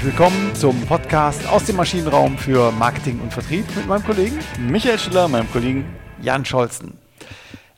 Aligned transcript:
herzlich 0.00 0.18
willkommen 0.18 0.54
zum 0.54 0.80
Podcast 0.86 1.46
aus 1.46 1.64
dem 1.64 1.76
Maschinenraum 1.76 2.38
für 2.38 2.72
Marketing 2.72 3.20
und 3.20 3.34
Vertrieb 3.34 3.66
mit 3.76 3.86
meinem 3.86 4.02
Kollegen 4.02 4.38
Michael 4.58 4.98
Schiller, 4.98 5.28
meinem 5.28 5.50
Kollegen 5.52 5.84
Jan 6.22 6.42
Scholzen. 6.46 6.94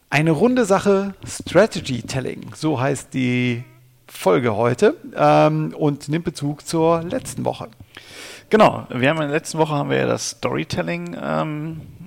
Eine 0.09 0.31
runde 0.31 0.65
Sache 0.65 1.15
Strategy 1.27 2.03
Telling, 2.03 2.53
so 2.55 2.81
heißt 2.81 3.13
die 3.13 3.65
Folge 4.07 4.55
heute 4.55 4.97
ähm, 5.17 5.75
und 5.77 6.09
nimmt 6.09 6.25
Bezug 6.25 6.65
zur 6.65 7.03
letzten 7.03 7.45
Woche. 7.45 7.67
Genau, 8.51 8.87
wir 8.89 9.09
haben 9.09 9.17
in 9.17 9.29
der 9.29 9.39
letzten 9.39 9.59
Woche 9.59 9.75
haben 9.75 9.91
wir 9.91 9.97
ja 9.97 10.07
das 10.07 10.31
Storytelling 10.31 11.17
ähm, 11.21 11.81
äh, 11.81 12.02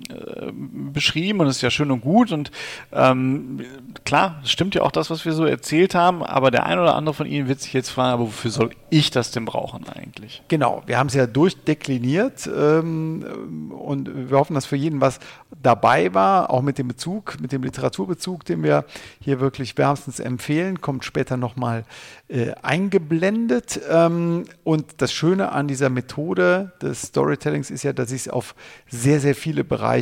beschrieben 0.94 1.40
und 1.40 1.48
es 1.48 1.58
ist 1.58 1.62
ja 1.62 1.70
schön 1.70 1.92
und 1.92 2.02
gut 2.02 2.32
und 2.32 2.52
ähm, 2.92 3.62
klar, 4.04 4.42
stimmt 4.44 4.76
ja 4.76 4.82
auch 4.82 4.92
das, 4.92 5.10
was 5.10 5.26
wir 5.26 5.34
so 5.34 5.46
erzählt 5.46 5.96
haben, 5.96 6.24
aber 6.24 6.52
der 6.52 6.66
ein 6.66 6.80
oder 6.80 6.96
andere 6.96 7.14
von 7.14 7.28
Ihnen 7.28 7.48
wird 7.48 7.62
sich 7.62 7.74
jetzt 7.74 7.90
fragen, 7.90 8.14
aber 8.14 8.24
wofür 8.24 8.52
soll 8.52 8.70
ich 8.90 9.12
das 9.12 9.32
denn 9.32 9.46
brauchen 9.46 9.88
eigentlich? 9.90 10.44
Genau, 10.48 10.84
wir 10.86 10.98
haben 10.98 11.08
es 11.08 11.14
ja 11.14 11.28
durchdekliniert 11.28 12.48
ähm, 12.48 13.72
und 13.72 14.30
wir 14.30 14.38
hoffen, 14.38 14.54
dass 14.54 14.66
für 14.66 14.76
jeden 14.76 15.02
was 15.02 15.20
dabei 15.62 16.14
war, 16.14 16.50
auch 16.50 16.62
mit 16.62 16.78
dem 16.78 16.88
Bezug, 16.88 17.40
mit 17.40 17.52
dem 17.52 17.64
Literaturbezug, 17.64 18.46
den 18.46 18.64
wir 18.64 18.86
hier 19.20 19.40
wirklich 19.40 19.78
wärmstens 19.78 20.20
empfehlen, 20.20 20.82
kommt 20.82 21.06
später 21.06 21.38
nochmal 21.38 21.86
äh, 22.28 22.52
eingeblendet. 22.62 23.80
Ähm, 23.90 24.46
und 24.64 24.86
das 24.98 25.14
Schöne 25.14 25.52
an 25.52 25.68
dieser 25.68 25.90
Methode 25.90 26.74
des 26.82 27.04
Storytellings 27.04 27.72
ist 27.72 27.84
ja, 27.84 27.94
dass 27.94 28.12
ich 28.12 28.22
es 28.22 28.30
auf 28.30 28.56
sehr, 28.88 29.20
sehr 29.20 29.36
viele 29.36 29.64
Bereiche 29.64 29.95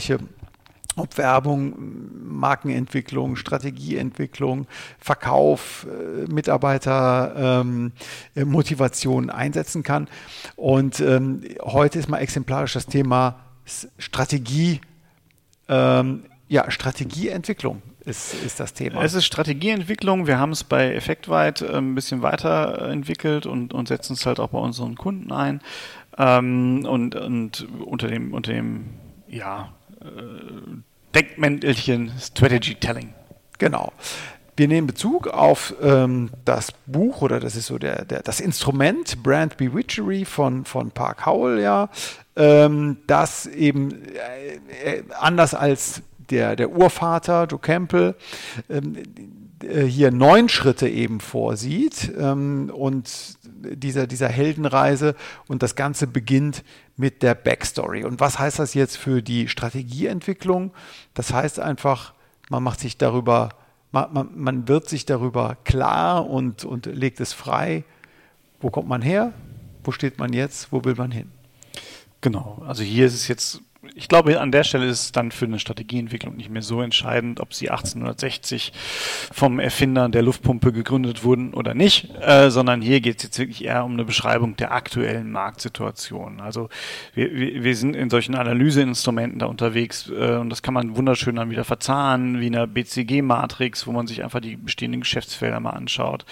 ob 0.96 1.18
Werbung, 1.18 1.74
Markenentwicklung, 2.24 3.36
Strategieentwicklung, 3.36 4.68
Verkauf, 5.00 5.88
äh, 5.90 6.32
Mitarbeitermotivation 6.32 9.24
ähm, 9.24 9.30
einsetzen 9.30 9.84
kann. 9.84 10.08
Und 10.56 11.00
ähm, 11.00 11.42
heute 11.62 12.00
ist 12.00 12.10
mal 12.10 12.20
exemplarisch 12.20 12.74
das 12.74 12.86
Thema 12.86 13.40
Strategie, 13.98 14.82
ähm, 15.70 16.26
ja, 16.48 16.70
Strategieentwicklung 16.70 17.82
ist, 18.06 18.34
ist 18.44 18.60
das 18.60 18.74
Thema. 18.74 19.04
Es 19.04 19.14
ist 19.14 19.26
Strategieentwicklung. 19.26 20.28
Wir 20.28 20.38
haben 20.38 20.52
es 20.52 20.64
bei 20.64 20.94
Effektweit 20.94 21.62
äh, 21.62 21.78
ein 21.78 21.96
bisschen 21.96 22.22
weiterentwickelt 22.22 23.46
und, 23.46 23.74
und 23.74 23.88
setzen 23.88 24.14
es 24.14 24.26
halt 24.26 24.40
auch 24.40 24.50
bei 24.50 24.60
unseren 24.60 24.96
Kunden 24.96 25.32
ein. 25.32 25.62
Ähm, 26.18 26.86
und, 26.86 27.16
und 27.16 27.68
unter 27.86 28.08
dem, 28.08 28.34
unter 28.34 28.52
dem 28.52 28.86
ja, 29.28 29.64
äh, 29.64 29.68
Deckmäntelchen 31.14 32.12
Strategy 32.20 32.76
Telling. 32.76 33.14
Genau. 33.60 33.94
Wir 34.56 34.68
nehmen 34.68 34.86
Bezug 34.86 35.28
auf 35.28 35.74
ähm, 35.82 36.30
das 36.46 36.72
Buch 36.86 37.22
oder 37.22 37.40
das 37.40 37.56
ist 37.56 37.68
so 37.68 37.80
der, 37.80 38.06
der, 38.06 38.22
das 38.22 38.40
Instrument 38.40 39.24
Brand 39.24 39.58
Bewitchery 39.58 40.26
von, 40.26 40.64
von 40.66 40.92
Park 40.92 41.26
Howell, 41.26 41.60
ja, 41.60 41.90
ähm, 42.36 42.98
das 43.08 43.48
eben 43.48 44.04
äh, 44.06 44.98
äh, 44.98 45.04
anders 45.20 45.56
als 45.56 46.04
der, 46.30 46.56
der 46.56 46.72
Urvater 46.72 47.46
Joe 47.46 47.60
Campbell 47.60 48.16
ähm, 48.70 48.96
äh, 49.64 49.84
hier 49.86 50.12
neun 50.12 50.50
Schritte 50.50 50.88
eben 50.88 51.20
vorsieht 51.20 52.12
ähm, 52.18 52.72
und 52.74 53.38
dieser, 53.44 54.08
dieser 54.08 54.28
Heldenreise 54.28 55.16
und 55.48 55.64
das 55.64 55.76
Ganze 55.76 56.08
beginnt 56.08 56.64
mit 56.98 57.24
der 57.24 57.36
Backstory. 57.36 58.04
Und 58.04 58.20
was 58.20 58.40
heißt 58.40 58.60
das 58.60 58.74
jetzt 58.74 58.98
für 58.98 59.22
die 59.22 59.48
Strategieentwicklung? 59.48 60.72
Das 61.14 61.34
heißt 61.34 61.60
einfach, 61.60 62.14
man 62.50 62.64
macht 62.64 62.80
sich 62.80 62.98
darüber, 62.98 63.50
man, 63.92 64.14
man, 64.14 64.30
man 64.36 64.68
wird 64.68 64.90
sich 64.90 65.06
darüber 65.06 65.58
klar 65.64 66.30
und, 66.30 66.66
und 66.66 66.86
legt 66.86 67.20
es 67.20 67.34
frei, 67.34 67.84
wo 68.60 68.70
kommt 68.70 68.88
man 68.88 69.02
her, 69.02 69.34
wo 69.84 69.92
steht 69.92 70.20
man 70.20 70.34
jetzt, 70.34 70.72
wo 70.72 70.84
will 70.84 70.96
man 70.96 71.12
hin. 71.12 71.32
Genau, 72.22 72.64
also 72.66 72.84
hier 72.84 73.06
ist 73.06 73.16
es 73.16 73.28
jetzt 73.28 73.62
ich 73.96 74.08
glaube, 74.08 74.40
an 74.40 74.52
der 74.52 74.64
Stelle 74.64 74.86
ist 74.86 75.02
es 75.02 75.12
dann 75.12 75.32
für 75.32 75.46
eine 75.46 75.60
Strategieentwicklung 75.60 76.36
nicht 76.36 76.50
mehr 76.50 76.62
so 76.62 76.82
entscheidend, 76.82 77.40
ob 77.40 77.54
sie 77.54 77.70
1860 77.70 78.72
vom 79.32 79.60
Erfinder 79.60 80.08
der 80.10 80.22
Luftpumpe 80.22 80.72
gegründet 80.72 81.24
wurden 81.24 81.54
oder 81.54 81.74
nicht, 81.74 82.10
äh, 82.22 82.50
sondern 82.50 82.82
hier 82.82 83.02
geht 83.02 83.18
es 83.18 83.24
jetzt 83.24 83.40
wirklich 83.40 83.66
eher 83.66 83.84
um 83.84 83.94
eine 83.94 84.06
Beschreibung 84.06 84.56
der 84.56 84.72
aktuellen 84.72 85.32
Marktsituation. 85.32 86.40
Also 86.40 86.70
wir, 87.14 87.32
wir 87.34 87.76
sind 87.76 87.96
in 87.96 88.10
solchen 88.10 88.36
Analyseinstrumenten 88.36 89.40
da 89.40 89.48
unterwegs 89.48 90.10
äh, 90.10 90.38
und 90.38 90.50
das 90.50 90.62
kann 90.62 90.74
man 90.74 90.96
wunderschön 90.96 91.36
dann 91.36 91.50
wieder 91.50 91.66
verzahnen, 91.66 92.40
wie 92.40 92.48
eine 92.48 92.68
BCG-Matrix, 92.68 93.86
wo 93.86 93.92
man 93.92 94.08
sich 94.08 94.24
einfach 94.24 94.40
die 94.40 94.56
bestehenden 94.56 95.02
Geschäftsfelder 95.02 95.60
mal 95.60 95.72
anschaut. 95.72 96.26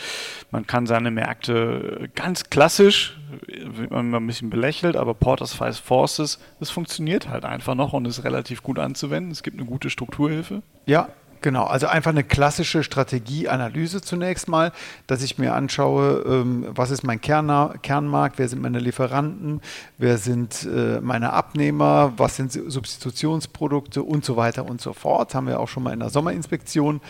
Man 0.51 0.67
kann 0.67 0.87
seine 0.87 1.11
Märkte 1.11 2.09
ganz 2.15 2.49
klassisch, 2.49 3.17
wird 3.47 3.91
man 3.91 4.13
ein 4.13 4.27
bisschen 4.27 4.49
belächelt, 4.49 4.95
aber 4.95 5.13
Porters 5.13 5.53
Five 5.53 5.77
Forces, 5.77 6.39
das 6.59 6.69
funktioniert 6.69 7.29
halt 7.29 7.40
einfach 7.45 7.75
noch 7.75 7.93
und 7.93 8.05
ist 8.05 8.23
relativ 8.23 8.63
gut 8.63 8.79
anzuwenden. 8.79 9.31
Es 9.31 9.43
gibt 9.43 9.57
eine 9.59 9.67
gute 9.67 9.89
Strukturhilfe. 9.89 10.61
Ja, 10.85 11.09
Genau, 11.41 11.63
also 11.63 11.87
einfach 11.87 12.11
eine 12.11 12.23
klassische 12.23 12.83
Strategieanalyse 12.83 14.01
zunächst 14.01 14.47
mal, 14.47 14.71
dass 15.07 15.23
ich 15.23 15.39
mir 15.39 15.55
anschaue, 15.55 16.23
ähm, 16.27 16.67
was 16.69 16.91
ist 16.91 17.03
mein 17.03 17.19
Kern 17.19 17.81
Kernmarkt, 17.81 18.37
wer 18.37 18.47
sind 18.47 18.61
meine 18.61 18.79
Lieferanten, 18.79 19.61
wer 19.97 20.19
sind 20.19 20.67
äh, 20.71 21.01
meine 21.01 21.33
Abnehmer, 21.33 22.13
was 22.17 22.35
sind 22.35 22.51
Substitutionsprodukte 22.51 24.03
und 24.03 24.23
so 24.23 24.37
weiter 24.37 24.69
und 24.69 24.81
so 24.81 24.93
fort. 24.93 25.33
Haben 25.33 25.47
wir 25.47 25.59
auch 25.59 25.67
schon 25.67 25.81
mal 25.81 25.93
in 25.93 25.99
der 25.99 26.11
Sommerinspektion 26.11 27.01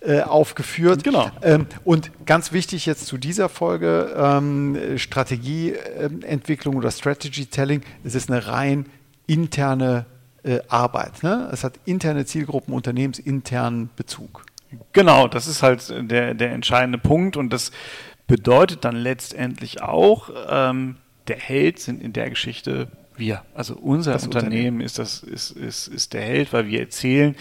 äh, 0.00 0.20
aufgeführt. 0.20 1.02
Genau. 1.02 1.30
Ähm, 1.40 1.66
und 1.84 2.10
ganz 2.26 2.52
wichtig 2.52 2.84
jetzt 2.84 3.06
zu 3.06 3.16
dieser 3.16 3.48
Folge, 3.48 4.14
ähm, 4.18 4.98
Strategieentwicklung 4.98 6.76
oder 6.76 6.90
Strategy 6.90 7.46
Telling, 7.46 7.80
es 8.04 8.14
ist 8.14 8.30
eine 8.30 8.46
rein 8.48 8.84
interne 9.28 10.06
äh, 10.42 10.58
Arbeit. 10.68 11.22
Ne? 11.22 11.48
Es 11.52 11.62
hat 11.62 11.74
interne 11.84 12.26
Zielgruppen, 12.26 12.74
unternehmensinternen 12.74 13.90
Bezug. 13.94 14.44
Genau, 14.92 15.28
das 15.28 15.46
ist 15.46 15.62
halt 15.62 15.88
der, 16.10 16.34
der 16.34 16.52
entscheidende 16.52 16.98
Punkt 16.98 17.36
und 17.36 17.52
das 17.52 17.70
bedeutet 18.26 18.84
dann 18.84 18.96
letztendlich 18.96 19.80
auch, 19.82 20.30
ähm, 20.50 20.96
der 21.28 21.38
Held 21.38 21.78
sind 21.78 22.02
in 22.02 22.12
der 22.12 22.30
Geschichte 22.30 22.88
wir. 23.16 23.42
Also 23.54 23.74
unser 23.74 24.12
das 24.12 24.24
Unternehmen, 24.24 24.54
Unternehmen 24.54 24.80
ist, 24.80 24.98
das, 24.98 25.22
ist, 25.22 25.50
ist, 25.50 25.88
ist 25.88 26.12
der 26.12 26.22
Held, 26.22 26.52
weil 26.52 26.66
wir 26.66 26.80
erzählen 26.80 27.34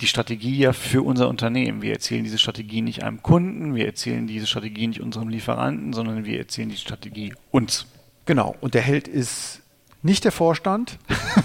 die 0.00 0.06
Strategie 0.06 0.58
ja 0.58 0.72
für 0.72 1.02
unser 1.02 1.28
Unternehmen. 1.28 1.82
Wir 1.82 1.92
erzählen 1.92 2.24
diese 2.24 2.38
Strategie 2.38 2.82
nicht 2.82 3.02
einem 3.02 3.22
Kunden, 3.22 3.74
wir 3.74 3.86
erzählen 3.86 4.26
diese 4.26 4.46
Strategie 4.46 4.86
nicht 4.86 5.00
unserem 5.00 5.28
Lieferanten, 5.28 5.92
sondern 5.92 6.24
wir 6.24 6.38
erzählen 6.38 6.68
die 6.68 6.76
Strategie 6.76 7.32
uns. 7.50 7.86
Genau, 8.26 8.56
und 8.60 8.74
der 8.74 8.82
Held 8.82 9.08
ist 9.08 9.62
nicht 10.04 10.24
der 10.24 10.32
Vorstand, 10.32 10.98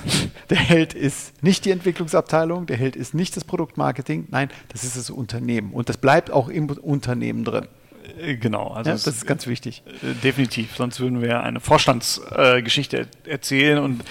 der 0.50 0.58
Held 0.58 0.94
ist 0.94 1.42
nicht 1.42 1.66
die 1.66 1.72
Entwicklungsabteilung, 1.72 2.66
der 2.66 2.78
Held 2.78 2.96
ist 2.96 3.14
nicht 3.14 3.36
das 3.36 3.46
Produktmarketing, 3.46 4.28
nein, 4.30 4.50
das 4.70 4.84
ist 4.84 4.98
das 4.98 5.10
Unternehmen 5.10 5.72
und 5.72 5.90
das 5.90 5.98
bleibt 5.98 6.30
auch 6.30 6.50
im 6.50 6.70
Unternehmen 6.70 7.46
drin. 7.46 7.68
Äh, 8.20 8.36
genau, 8.36 8.70
also 8.70 8.90
ja, 8.90 8.96
das 8.96 9.08
ist 9.08 9.26
ganz 9.26 9.48
wichtig. 9.48 9.84
Äh, 10.04 10.14
definitiv, 10.24 10.76
sonst 10.76 11.00
würden 11.00 11.22
wir 11.22 11.42
eine 11.42 11.60
Vorstandsgeschichte 11.62 13.08
äh, 13.26 13.30
erzählen 13.30 13.80
und 13.80 14.04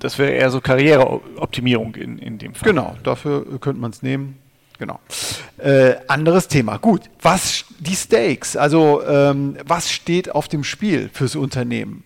das 0.00 0.18
wäre 0.18 0.32
eher 0.32 0.50
so 0.50 0.60
Karriereoptimierung 0.60 1.94
in, 1.94 2.18
in 2.18 2.38
dem 2.38 2.54
Fall. 2.54 2.68
Genau, 2.68 2.96
dafür 3.04 3.58
könnte 3.60 3.80
man 3.80 3.92
es 3.92 4.02
nehmen. 4.02 4.38
Genau. 4.78 4.98
Äh, 5.58 5.94
anderes 6.08 6.48
Thema. 6.48 6.78
Gut, 6.78 7.02
was 7.20 7.66
die 7.78 7.94
Stakes, 7.94 8.56
also 8.56 9.00
ähm, 9.06 9.56
was 9.64 9.92
steht 9.92 10.34
auf 10.34 10.48
dem 10.48 10.64
Spiel 10.64 11.08
fürs 11.12 11.36
Unternehmen? 11.36 12.02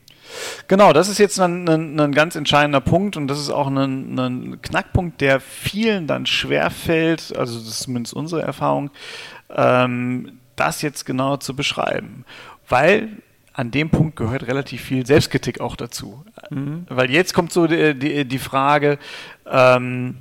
Genau, 0.69 0.93
das 0.93 1.09
ist 1.09 1.19
jetzt 1.19 1.41
ein, 1.41 1.69
ein, 1.69 1.99
ein, 2.01 2.13
ganz 2.13 2.37
entscheidender 2.37 2.81
Punkt 2.81 3.17
und 3.17 3.29
das 3.29 3.39
ist 3.39 3.51
auch 3.51 3.69
ein, 3.69 4.19
ein 4.19 4.63
Knackpunkt, 4.63 5.21
der 5.21 5.41
vielen 5.41 6.07
dann 6.07 6.27
schwerfällt, 6.27 7.37
also 7.37 7.59
das 7.59 7.69
ist 7.69 7.81
zumindest 7.81 8.15
unsere 8.15 8.43
Erfahrung, 8.43 8.91
ähm, 9.51 10.39
das 10.57 10.83
jetzt 10.83 11.05
genau 11.05 11.37
zu 11.37 11.55
beschreiben. 11.55 12.25
Weil 12.69 13.09
an 13.53 13.71
dem 13.71 13.89
Punkt 13.89 14.17
gehört 14.17 14.47
relativ 14.47 14.83
viel 14.83 15.07
Selbstkritik 15.07 15.61
auch 15.61 15.77
dazu. 15.77 16.25
Mhm. 16.51 16.85
Weil 16.89 17.11
jetzt 17.11 17.33
kommt 17.33 17.53
so 17.53 17.67
die, 17.67 17.95
die, 17.99 18.27
die 18.27 18.39
Frage, 18.39 18.99
ähm, 19.47 20.17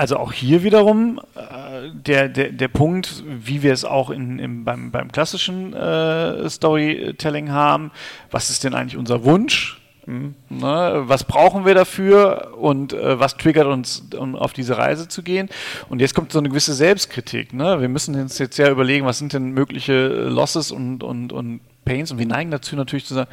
also 0.00 0.16
auch 0.16 0.32
hier 0.32 0.62
wiederum 0.62 1.20
äh, 1.34 1.90
der, 1.92 2.30
der, 2.30 2.52
der 2.52 2.68
Punkt, 2.68 3.22
wie 3.26 3.62
wir 3.62 3.74
es 3.74 3.84
auch 3.84 4.08
in, 4.08 4.38
im, 4.38 4.64
beim, 4.64 4.90
beim 4.90 5.12
klassischen 5.12 5.74
äh, 5.74 6.48
Storytelling 6.48 7.52
haben, 7.52 7.90
was 8.30 8.48
ist 8.48 8.64
denn 8.64 8.72
eigentlich 8.72 8.96
unser 8.96 9.24
Wunsch? 9.24 9.78
Hm, 10.06 10.36
ne? 10.48 11.02
Was 11.04 11.24
brauchen 11.24 11.66
wir 11.66 11.74
dafür 11.74 12.56
und 12.58 12.94
äh, 12.94 13.20
was 13.20 13.36
triggert 13.36 13.66
uns, 13.66 14.08
um 14.16 14.36
auf 14.36 14.54
diese 14.54 14.78
Reise 14.78 15.06
zu 15.06 15.22
gehen? 15.22 15.50
Und 15.90 16.00
jetzt 16.00 16.14
kommt 16.14 16.32
so 16.32 16.38
eine 16.38 16.48
gewisse 16.48 16.72
Selbstkritik. 16.72 17.52
Ne? 17.52 17.82
Wir 17.82 17.90
müssen 17.90 18.18
uns 18.18 18.38
jetzt 18.38 18.56
ja 18.56 18.70
überlegen, 18.70 19.04
was 19.04 19.18
sind 19.18 19.34
denn 19.34 19.50
mögliche 19.50 20.08
Losses 20.08 20.72
und, 20.72 21.02
und, 21.02 21.30
und 21.30 21.60
Pains 21.84 22.10
und 22.10 22.16
wir 22.16 22.24
neigen 22.24 22.50
dazu 22.50 22.74
natürlich 22.74 23.04
zu 23.04 23.12
sagen, 23.12 23.28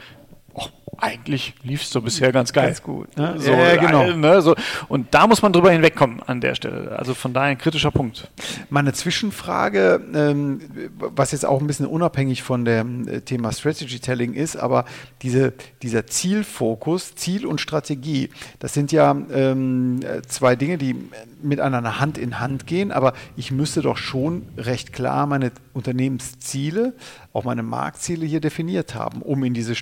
Och, 0.57 0.71
eigentlich 0.99 1.53
lief 1.63 1.83
es 1.83 1.91
so 1.91 2.01
bisher 2.01 2.31
ganz 2.31 2.51
geil. 2.51 2.67
Ganz 2.67 2.81
gut. 2.81 3.15
Ne? 3.17 3.35
So, 3.37 3.51
ja, 3.51 3.75
genau. 3.75 4.11
Ne, 4.13 4.41
so. 4.41 4.55
Und 4.87 5.13
da 5.13 5.27
muss 5.27 5.41
man 5.41 5.53
drüber 5.53 5.71
hinwegkommen 5.71 6.21
an 6.23 6.41
der 6.41 6.55
Stelle. 6.55 6.97
Also 6.97 7.13
von 7.13 7.33
daher 7.33 7.51
ein 7.51 7.57
kritischer 7.57 7.91
Punkt. 7.91 8.29
Meine 8.69 8.93
Zwischenfrage, 8.93 10.01
ähm, 10.15 10.61
was 10.97 11.31
jetzt 11.31 11.45
auch 11.45 11.61
ein 11.61 11.67
bisschen 11.67 11.85
unabhängig 11.85 12.41
von 12.41 12.65
dem 12.65 13.07
äh, 13.07 13.21
Thema 13.21 13.51
Strategy 13.51 13.99
Telling 13.99 14.33
ist, 14.33 14.55
aber 14.55 14.85
diese, 15.21 15.53
dieser 15.83 16.07
Zielfokus, 16.07 17.15
Ziel 17.15 17.45
und 17.45 17.61
Strategie, 17.61 18.29
das 18.59 18.73
sind 18.73 18.91
ja 18.91 19.15
ähm, 19.31 19.99
zwei 20.27 20.55
Dinge, 20.55 20.77
die 20.77 20.95
miteinander 21.41 21.99
Hand 21.99 22.17
in 22.17 22.39
Hand 22.39 22.65
gehen, 22.65 22.91
aber 22.91 23.13
ich 23.35 23.51
müsste 23.51 23.81
doch 23.81 23.97
schon 23.97 24.47
recht 24.57 24.93
klar 24.93 25.27
meine 25.27 25.51
Unternehmensziele, 25.73 26.93
auch 27.33 27.43
meine 27.43 27.61
Marktziele 27.61 28.25
hier 28.25 28.39
definiert 28.39 28.95
haben, 28.95 29.21
um 29.21 29.43
in 29.43 29.53
diese 29.53 29.75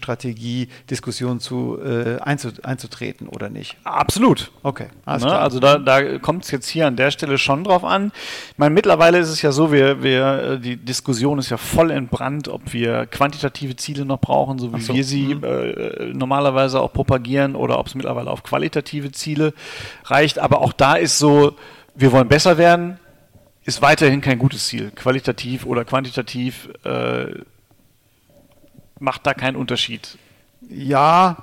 Strategie-Diskussion 0.65 1.39
zu, 1.39 1.79
äh, 1.81 2.19
einzutreten 2.19 3.27
oder 3.27 3.49
nicht. 3.49 3.77
Absolut. 3.83 4.51
Okay. 4.63 4.87
Ne? 5.05 5.37
Also 5.37 5.59
da, 5.59 5.77
da 5.77 6.19
kommt 6.19 6.43
es 6.45 6.51
jetzt 6.51 6.67
hier 6.67 6.87
an 6.87 6.95
der 6.95 7.11
Stelle 7.11 7.37
schon 7.37 7.63
drauf 7.63 7.83
an. 7.83 8.11
Ich 8.51 8.57
meine, 8.57 8.73
mittlerweile 8.73 9.19
ist 9.19 9.29
es 9.29 9.41
ja 9.41 9.51
so, 9.51 9.71
wir, 9.71 10.03
wir, 10.03 10.25
äh, 10.25 10.59
die 10.59 10.77
Diskussion 10.77 11.39
ist 11.39 11.49
ja 11.49 11.57
voll 11.57 11.91
entbrannt, 11.91 12.47
ob 12.47 12.73
wir 12.73 13.05
quantitative 13.05 13.75
Ziele 13.75 14.05
noch 14.05 14.19
brauchen, 14.19 14.59
so 14.59 14.73
wie 14.73 14.81
so. 14.81 14.93
wir 14.93 15.03
sie 15.03 15.35
mhm. 15.35 15.43
äh, 15.43 16.13
normalerweise 16.13 16.81
auch 16.81 16.93
propagieren, 16.93 17.55
oder 17.55 17.79
ob 17.79 17.87
es 17.87 17.95
mittlerweile 17.95 18.29
auf 18.29 18.43
qualitative 18.43 19.11
Ziele 19.11 19.53
reicht. 20.05 20.39
Aber 20.39 20.61
auch 20.61 20.73
da 20.73 20.95
ist 20.95 21.17
so, 21.17 21.55
wir 21.95 22.11
wollen 22.11 22.27
besser 22.27 22.57
werden, 22.57 22.99
ist 23.63 23.81
weiterhin 23.81 24.21
kein 24.21 24.37
gutes 24.37 24.67
Ziel. 24.67 24.91
Qualitativ 24.91 25.65
oder 25.65 25.85
quantitativ 25.85 26.69
äh, 26.83 27.27
macht 28.99 29.25
da 29.25 29.33
keinen 29.33 29.55
Unterschied. 29.55 30.17
Ja, 30.69 31.37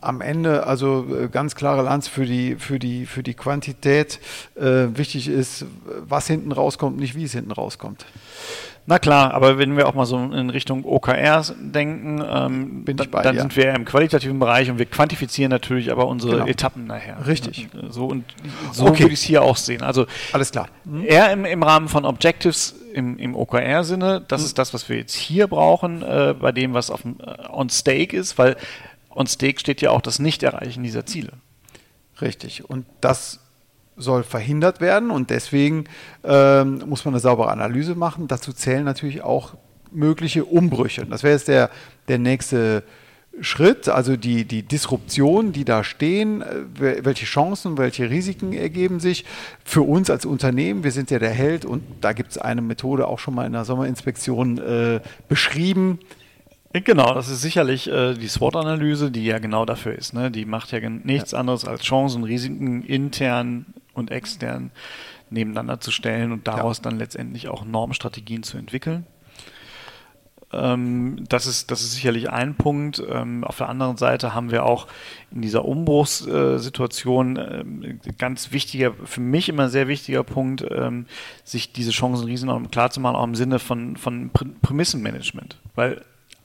am 0.00 0.20
Ende, 0.20 0.66
also 0.66 1.06
äh, 1.10 1.28
ganz 1.28 1.54
klare 1.54 1.82
Lanz 1.82 2.08
für 2.08 2.26
die, 2.26 2.56
für 2.56 2.78
die, 2.78 3.06
für 3.06 3.22
die 3.22 3.34
Quantität. 3.34 4.18
Äh, 4.56 4.88
wichtig 4.96 5.28
ist, 5.28 5.64
was 5.84 6.26
hinten 6.26 6.52
rauskommt, 6.52 6.98
nicht 6.98 7.14
wie 7.14 7.24
es 7.24 7.32
hinten 7.32 7.52
rauskommt. 7.52 8.04
Na 8.84 8.98
klar, 8.98 9.32
aber 9.32 9.58
wenn 9.58 9.76
wir 9.76 9.86
auch 9.86 9.94
mal 9.94 10.06
so 10.06 10.16
in 10.18 10.50
Richtung 10.50 10.84
OKRs 10.84 11.54
denken, 11.56 12.20
ähm, 12.28 12.84
Bin 12.84 12.98
ich 13.00 13.10
bei, 13.12 13.22
dann 13.22 13.36
ja. 13.36 13.42
sind 13.42 13.56
wir 13.56 13.72
im 13.74 13.84
qualitativen 13.84 14.40
Bereich 14.40 14.70
und 14.70 14.78
wir 14.80 14.86
quantifizieren 14.86 15.50
natürlich 15.50 15.92
aber 15.92 16.08
unsere 16.08 16.32
genau. 16.32 16.46
Etappen 16.46 16.88
nachher. 16.88 17.24
Richtig. 17.24 17.68
So 17.90 18.06
und 18.06 18.24
so 18.72 18.86
okay. 18.86 19.04
würde 19.04 19.14
ich 19.14 19.20
es 19.20 19.24
hier 19.24 19.42
auch 19.42 19.56
sehen. 19.56 19.82
Also 19.82 20.06
alles 20.32 20.50
klar. 20.50 20.66
Mhm. 20.84 21.04
Eher 21.04 21.30
im, 21.30 21.44
im 21.44 21.62
Rahmen 21.62 21.86
von 21.86 22.04
Objectives 22.04 22.74
im, 22.92 23.18
im 23.18 23.34
OKR-Sinne, 23.34 24.24
das 24.26 24.40
mhm. 24.40 24.46
ist 24.46 24.58
das, 24.58 24.74
was 24.74 24.88
wir 24.88 24.96
jetzt 24.96 25.14
hier 25.14 25.46
brauchen, 25.46 26.02
äh, 26.02 26.34
bei 26.38 26.52
dem, 26.52 26.74
was 26.74 26.90
auf, 26.90 27.04
äh, 27.04 27.48
on 27.50 27.70
stake 27.70 28.16
ist, 28.16 28.38
weil 28.38 28.56
on 29.10 29.26
stake 29.26 29.60
steht 29.60 29.80
ja 29.80 29.90
auch 29.90 30.00
das 30.00 30.18
Nicht-Erreichen 30.18 30.82
dieser 30.82 31.06
Ziele. 31.06 31.32
Richtig. 32.20 32.68
Und 32.68 32.86
das 33.00 33.40
soll 33.96 34.22
verhindert 34.22 34.80
werden 34.80 35.10
und 35.10 35.30
deswegen 35.30 35.84
ähm, 36.24 36.82
muss 36.86 37.04
man 37.04 37.14
eine 37.14 37.20
saubere 37.20 37.50
Analyse 37.50 37.94
machen. 37.94 38.26
Dazu 38.28 38.52
zählen 38.52 38.84
natürlich 38.84 39.22
auch 39.22 39.54
mögliche 39.90 40.44
Umbrüche. 40.44 41.04
Das 41.06 41.22
wäre 41.22 41.34
jetzt 41.34 41.48
der, 41.48 41.70
der 42.08 42.18
nächste 42.18 42.84
Schritt, 43.40 43.88
also 43.88 44.16
die, 44.16 44.44
die 44.44 44.62
Disruption, 44.62 45.52
die 45.52 45.64
da 45.64 45.84
stehen, 45.84 46.42
äh, 46.42 47.04
welche 47.04 47.24
Chancen, 47.24 47.78
welche 47.78 48.10
Risiken 48.10 48.52
ergeben 48.52 49.00
sich 49.00 49.24
für 49.64 49.82
uns 49.82 50.10
als 50.10 50.26
Unternehmen. 50.26 50.84
Wir 50.84 50.92
sind 50.92 51.10
ja 51.10 51.18
der 51.18 51.30
Held 51.30 51.64
und 51.64 51.82
da 52.00 52.12
gibt 52.12 52.32
es 52.32 52.38
eine 52.38 52.60
Methode 52.60 53.08
auch 53.08 53.18
schon 53.18 53.34
mal 53.34 53.46
in 53.46 53.52
der 53.52 53.64
Sommerinspektion 53.64 54.58
äh, 54.58 55.00
beschrieben. 55.28 55.98
Genau, 56.72 57.14
das 57.14 57.28
ist 57.28 57.42
sicherlich 57.42 57.90
äh, 57.90 58.14
die 58.14 58.28
SWOT-Analyse, 58.28 59.10
die 59.10 59.24
ja 59.24 59.38
genau 59.38 59.64
dafür 59.64 59.94
ist. 59.94 60.14
Ne? 60.14 60.30
Die 60.30 60.44
macht 60.44 60.72
ja 60.72 60.88
nichts 60.88 61.32
ja. 61.32 61.38
anderes 61.38 61.66
als 61.66 61.82
Chancen 61.82 62.22
und 62.22 62.28
Risiken 62.28 62.82
intern 62.82 63.66
und 63.94 64.10
extern 64.10 64.70
nebeneinander 65.30 65.80
zu 65.80 65.90
stellen 65.90 66.32
und 66.32 66.46
daraus 66.46 66.78
ja. 66.78 66.84
dann 66.84 66.98
letztendlich 66.98 67.48
auch 67.48 67.64
Normstrategien 67.64 68.42
zu 68.42 68.58
entwickeln. 68.58 69.06
Ähm, 70.52 71.24
das, 71.28 71.46
ist, 71.46 71.70
das 71.70 71.82
ist 71.82 71.92
sicherlich 71.92 72.30
ein 72.30 72.54
Punkt. 72.54 73.02
Ähm, 73.08 73.44
auf 73.44 73.56
der 73.56 73.68
anderen 73.68 73.96
Seite 73.96 74.34
haben 74.34 74.50
wir 74.50 74.64
auch 74.64 74.86
in 75.30 75.42
dieser 75.42 75.64
Umbruchssituation 75.64 77.36
äh, 77.36 77.64
ganz 78.18 78.52
wichtiger, 78.52 78.92
für 79.04 79.20
mich 79.20 79.48
immer 79.48 79.68
sehr 79.68 79.88
wichtiger 79.88 80.24
Punkt, 80.24 80.64
ähm, 80.70 81.06
sich 81.44 81.72
diese 81.72 81.90
Chancen 81.90 82.24
riesen 82.24 82.70
klar 82.70 82.90
zu 82.90 83.00
machen, 83.00 83.16
auch 83.16 83.24
im 83.24 83.34
Sinne 83.34 83.58
von, 83.58 83.96
von 83.96 84.30
Prämissenmanagement. 84.62 85.58
Weil 85.74 86.02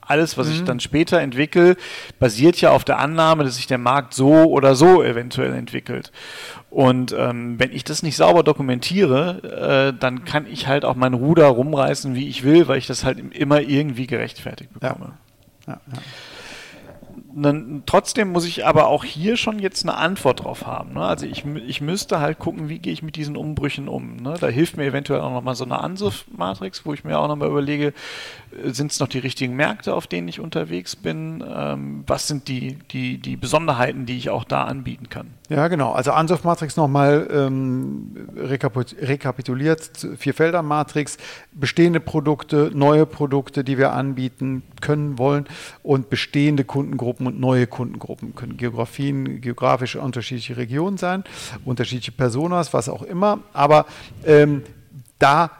alles, 0.07 0.38
was 0.38 0.48
mhm. 0.48 0.54
ich 0.54 0.63
dann 0.63 0.80
später 0.80 1.19
entwickle, 1.19 1.75
basiert 2.19 2.59
ja 2.62 2.71
auf 2.71 2.83
der 2.83 3.00
Annahme, 3.00 3.44
dass 3.44 3.57
sich 3.57 3.68
der 3.68 3.77
Markt 3.77 4.13
so 4.13 4.45
oder 4.45 4.75
so 4.75 5.04
eventuell 5.04 5.54
entwickelt. 5.54 6.12
Und 6.69 7.15
ähm, 7.18 7.59
wenn 7.59 7.71
ich 7.71 7.83
das 7.83 8.04
nicht 8.04 8.18
sauber 8.18 8.44
dokumentiere, 8.44 9.94
äh, 9.94 10.00
dann 10.00 10.25
kann 10.25 10.45
ich 10.48 10.68
halt 10.68 10.86
auch 10.86 10.95
mein 10.95 11.13
Ruder 11.13 11.48
rumreißen, 11.48 12.15
wie 12.15 12.27
ich 12.27 12.44
will, 12.44 12.68
weil 12.68 12.77
ich 12.77 12.88
das 12.88 13.04
halt 13.04 13.19
immer 13.36 13.62
irgendwie 13.62 14.07
gerechtfertigt 14.07 14.74
bekomme. 14.74 15.13
Ja. 15.68 15.74
Ja, 15.74 15.81
ja 15.94 16.01
dann, 17.44 17.84
trotzdem 17.86 18.31
muss 18.31 18.45
ich 18.45 18.66
aber 18.66 18.88
auch 18.88 19.04
hier 19.04 19.38
schon 19.38 19.60
jetzt 19.60 19.84
eine 19.84 19.95
Antwort 19.95 20.44
drauf 20.44 20.66
haben. 20.66 20.94
Ne? 20.94 21.01
Also 21.01 21.25
ich, 21.25 21.45
ich 21.45 21.81
müsste 21.81 22.19
halt 22.19 22.39
gucken, 22.39 22.68
wie 22.68 22.80
gehe 22.80 22.92
ich 22.92 23.04
mit 23.04 23.16
diesen 23.16 23.38
Umbrüchen 23.38 23.88
um. 23.88 24.16
Ne? 24.18 24.36
Da 24.39 24.48
hilft 24.48 24.75
mir 24.75 24.86
eventuell 24.86 25.22
auch 25.22 25.31
nochmal 25.31 25.56
so 25.56 25.63
eine 25.63 25.80
Ansuf-Matrix, 25.80 26.86
wo 26.86 26.94
ich 26.94 27.04
mir 27.04 27.19
auch 27.19 27.28
nochmal 27.28 27.50
überlege, 27.50 27.94
äh, 28.63 28.72
sind 28.72 28.92
es 28.92 29.00
noch 29.00 29.07
die 29.07 29.19
richtigen 29.19 29.56
Märkte, 29.56 29.94
auf 29.94 30.07
denen 30.07 30.28
ich 30.28 30.39
unterwegs 30.39 30.95
bin? 30.95 31.44
Ähm, 31.48 32.04
was 32.07 32.28
sind 32.28 32.48
die, 32.48 32.80
die, 32.92 33.19
die 33.19 33.38
Besonderheiten, 33.38 34.07
die 34.07 34.18
ich 34.18 34.31
auch 34.31 34.44
da 34.44 34.63
anbieten 34.63 35.10
kann? 35.10 35.28
Ja, 35.50 35.68
genau. 35.68 35.92
Also 35.92 36.13
Ansuf-Matrix 36.13 36.75
nochmal 36.75 37.28
ähm, 37.31 38.28
rekapituliert, 38.36 39.92
Vierfelder-Matrix, 40.18 41.18
bestehende 41.54 42.00
Produkte, 42.00 42.72
neue 42.74 43.06
Produkte, 43.06 43.63
die 43.63 43.78
wir 43.78 43.94
anbieten 43.94 44.63
können 44.81 45.18
wollen 45.18 45.45
und 45.84 46.10
bestehende 46.10 46.63
Kundengruppen 46.63 47.26
und 47.27 47.39
neue 47.39 47.68
Kundengruppen 47.68 48.35
können 48.35 48.57
Geografien, 48.57 49.41
geografisch 49.41 49.95
unterschiedliche 49.95 50.57
Regionen 50.57 50.97
sein, 50.97 51.24
unterschiedliche 51.65 52.12
Personas, 52.12 52.74
was 52.74 52.89
auch 52.89 53.03
immer. 53.03 53.39
Aber 53.53 53.85
ähm, 54.25 54.63
da 55.19 55.51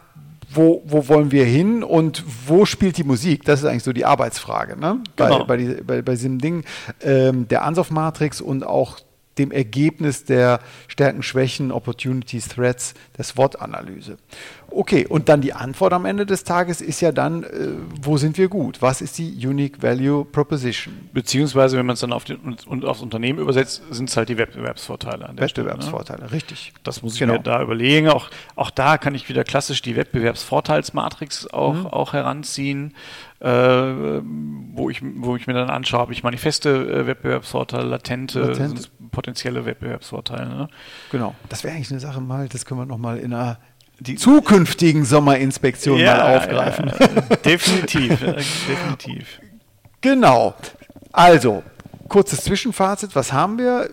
wo, 0.50 0.82
wo 0.86 1.08
wollen 1.08 1.32
wir 1.32 1.46
hin 1.46 1.84
und 1.84 2.24
wo 2.48 2.66
spielt 2.66 2.98
die 2.98 3.04
Musik? 3.04 3.44
Das 3.44 3.60
ist 3.60 3.66
eigentlich 3.66 3.84
so 3.84 3.94
die 3.94 4.06
Arbeitsfrage. 4.06 4.80
Ne? 4.80 5.02
Genau. 5.16 5.44
Bei, 5.46 5.58
bei, 5.58 5.82
bei, 5.86 6.02
bei 6.02 6.12
diesem 6.14 6.40
Ding 6.40 6.64
ähm, 7.02 7.48
der 7.48 7.64
Ansauf-Matrix 7.64 8.40
und 8.42 8.66
auch 8.66 9.00
dem 9.38 9.52
Ergebnis 9.52 10.26
der 10.26 10.60
Stärken, 10.88 11.24
Schwächen, 11.24 11.72
Opportunities, 11.72 12.48
Threats 12.50 12.94
der 13.18 13.24
SWOT-Analyse. 13.24 14.18
Okay, 14.70 15.08
und 15.08 15.30
dann 15.30 15.42
die 15.42 15.54
Antwort 15.54 15.94
am 15.94 16.06
Ende 16.06 16.26
des 16.26 16.44
Tages 16.44 16.82
ist 16.82 17.00
ja 17.00 17.12
dann, 17.12 17.44
äh, 17.44 17.70
wo 18.02 18.18
sind 18.18 18.38
wir 18.38 18.50
gut? 18.50 18.82
Was 18.82 19.02
ist 19.02 19.18
die 19.18 19.48
Unique 19.48 19.82
Value 19.82 20.26
Proposition? 20.26 20.94
Beziehungsweise, 21.14 21.78
wenn 21.78 21.86
man 21.86 21.94
es 21.94 22.02
dann 22.02 22.12
auf 22.12 22.26
den, 22.26 22.58
und 22.66 22.84
aufs 22.84 23.02
Unternehmen 23.02 23.40
übersetzt, 23.40 23.82
sind 23.92 24.10
es 24.10 24.18
halt 24.18 24.28
die 24.28 24.38
Wettbewerbsvorteile. 24.38 25.30
Wettbewerbsvorteile, 25.36 26.18
Stelle, 26.18 26.30
ne? 26.30 26.32
richtig. 26.32 26.74
Das 26.84 27.02
muss 27.02 27.14
ich 27.14 27.20
genau. 27.20 27.34
mir 27.34 27.40
da 27.40 27.62
überlegen. 27.62 28.10
Auch, 28.10 28.30
auch 28.56 28.70
da 28.70 28.98
kann 28.98 29.16
ich 29.16 29.30
wieder 29.30 29.44
klassisch 29.46 29.82
die 29.82 29.96
Wettbewerbsvorteilsmatrix 29.96 31.48
auch, 31.48 31.74
mhm. 31.74 31.88
auch 31.88 32.14
heranziehen, 32.14 32.94
wo, 33.44 34.90
ich, 34.90 35.02
wo 35.04 35.36
ich 35.36 35.48
mir 35.48 35.54
dann 35.54 35.70
anschaue, 35.70 36.02
habe 36.02 36.14
ich 36.14 36.24
manifeste 36.24 36.70
äh, 36.70 37.08
Wettbewerbsvorteile, 37.08 37.88
latente, 37.88 38.40
Latent. 38.40 38.92
potenzielle 39.12 39.66
Wettbewerbsvorteile. 39.66 40.50
Ne? 40.50 40.68
Genau. 41.12 41.36
Das 41.50 41.64
wäre 41.64 41.76
eigentlich 41.76 41.92
eine 41.92 42.00
Sache 42.00 42.20
mal, 42.22 42.48
das 42.50 42.66
können 42.66 42.80
wir 42.82 42.86
nochmal 42.86 43.20
in 43.20 43.34
einer 43.34 43.60
die 44.00 44.16
zukünftigen 44.16 45.06
Sommerinspektionen 45.06 46.04
ja, 46.04 46.18
mal 46.18 46.38
aufgreifen. 46.38 46.92
Ja, 47.00 47.36
definitiv, 47.46 48.20
definitiv. 48.20 49.40
Genau. 50.02 50.56
Also, 51.12 51.64
kurzes 52.08 52.44
Zwischenfazit. 52.44 53.16
Was 53.16 53.34
haben 53.34 53.58
wir? 53.58 53.90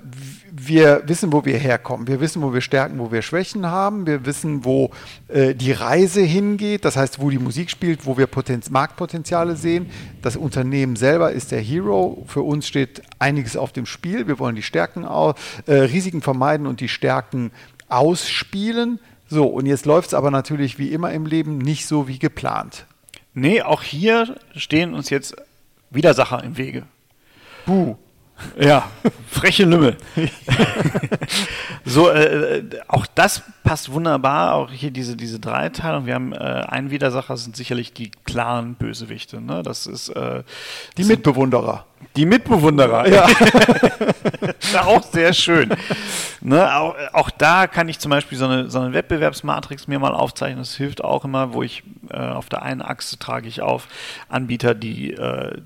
Wir 0.66 1.02
wissen, 1.06 1.32
wo 1.32 1.44
wir 1.44 1.58
herkommen. 1.58 2.06
Wir 2.06 2.20
wissen, 2.20 2.42
wo 2.42 2.52
wir 2.52 2.60
Stärken, 2.60 2.98
wo 2.98 3.10
wir 3.10 3.22
Schwächen 3.22 3.66
haben. 3.66 4.06
Wir 4.06 4.24
wissen, 4.24 4.64
wo 4.64 4.90
äh, 5.28 5.54
die 5.54 5.72
Reise 5.72 6.22
hingeht. 6.22 6.84
Das 6.84 6.96
heißt, 6.96 7.20
wo 7.20 7.30
die 7.30 7.38
Musik 7.38 7.70
spielt, 7.70 8.06
wo 8.06 8.16
wir 8.16 8.26
Potenz 8.26 8.70
Marktpotenziale 8.70 9.56
sehen. 9.56 9.90
Das 10.22 10.36
Unternehmen 10.36 10.96
selber 10.96 11.32
ist 11.32 11.52
der 11.52 11.60
Hero. 11.60 12.24
Für 12.26 12.42
uns 12.42 12.66
steht 12.66 13.02
einiges 13.18 13.56
auf 13.56 13.72
dem 13.72 13.86
Spiel. 13.86 14.26
Wir 14.26 14.38
wollen 14.38 14.56
die 14.56 14.62
Stärken, 14.62 15.04
äh, 15.04 15.72
Risiken 15.72 16.22
vermeiden 16.22 16.66
und 16.66 16.80
die 16.80 16.88
Stärken 16.88 17.50
ausspielen. 17.88 19.00
So, 19.28 19.46
und 19.46 19.66
jetzt 19.66 19.86
läuft 19.86 20.08
es 20.08 20.14
aber 20.14 20.30
natürlich 20.30 20.78
wie 20.78 20.92
immer 20.92 21.12
im 21.12 21.26
Leben 21.26 21.58
nicht 21.58 21.86
so 21.86 22.08
wie 22.08 22.18
geplant. 22.18 22.86
Nee, 23.32 23.62
auch 23.62 23.82
hier 23.82 24.36
stehen 24.54 24.94
uns 24.94 25.10
jetzt 25.10 25.36
Widersacher 25.90 26.42
im 26.44 26.56
Wege. 26.56 26.84
Buh. 27.66 27.96
Ja, 28.60 28.90
freche 29.28 29.64
Lümmel. 29.64 29.96
so, 31.84 32.10
äh, 32.10 32.58
äh, 32.58 32.64
auch 32.88 33.06
das 33.14 33.42
passt 33.62 33.90
wunderbar, 33.92 34.54
auch 34.54 34.70
hier 34.70 34.90
diese, 34.90 35.16
diese 35.16 35.40
Dreiteilung. 35.40 36.06
Wir 36.06 36.14
haben 36.14 36.32
äh, 36.32 36.36
ein 36.36 36.90
Widersacher 36.90 37.36
sind 37.36 37.56
sicherlich 37.56 37.92
die 37.92 38.10
klaren 38.24 38.74
Bösewichte. 38.74 39.40
Ne? 39.40 39.62
Das 39.62 39.86
ist 39.86 40.08
äh, 40.10 40.42
die 40.96 41.04
Mitbewunderer. 41.04 41.86
Die 42.16 42.26
Mitbewunderer, 42.26 43.08
ja. 43.08 43.26
auch 44.84 45.02
sehr 45.02 45.32
schön. 45.32 45.74
Ne, 46.40 46.76
auch, 46.76 46.94
auch, 47.12 47.30
da 47.30 47.66
kann 47.66 47.88
ich 47.88 47.98
zum 47.98 48.10
Beispiel 48.10 48.38
so 48.38 48.44
eine, 48.44 48.70
so 48.70 48.78
eine 48.78 48.92
Wettbewerbsmatrix 48.92 49.88
mir 49.88 49.98
mal 49.98 50.14
aufzeichnen. 50.14 50.58
Das 50.58 50.74
hilft 50.74 51.02
auch 51.02 51.24
immer, 51.24 51.54
wo 51.54 51.62
ich 51.62 51.82
äh, 52.10 52.18
auf 52.18 52.48
der 52.48 52.62
einen 52.62 52.82
Achse 52.82 53.18
trage 53.18 53.48
ich 53.48 53.62
auf 53.62 53.88
Anbieter, 54.28 54.74
die 54.74 55.12
äh, 55.12 55.60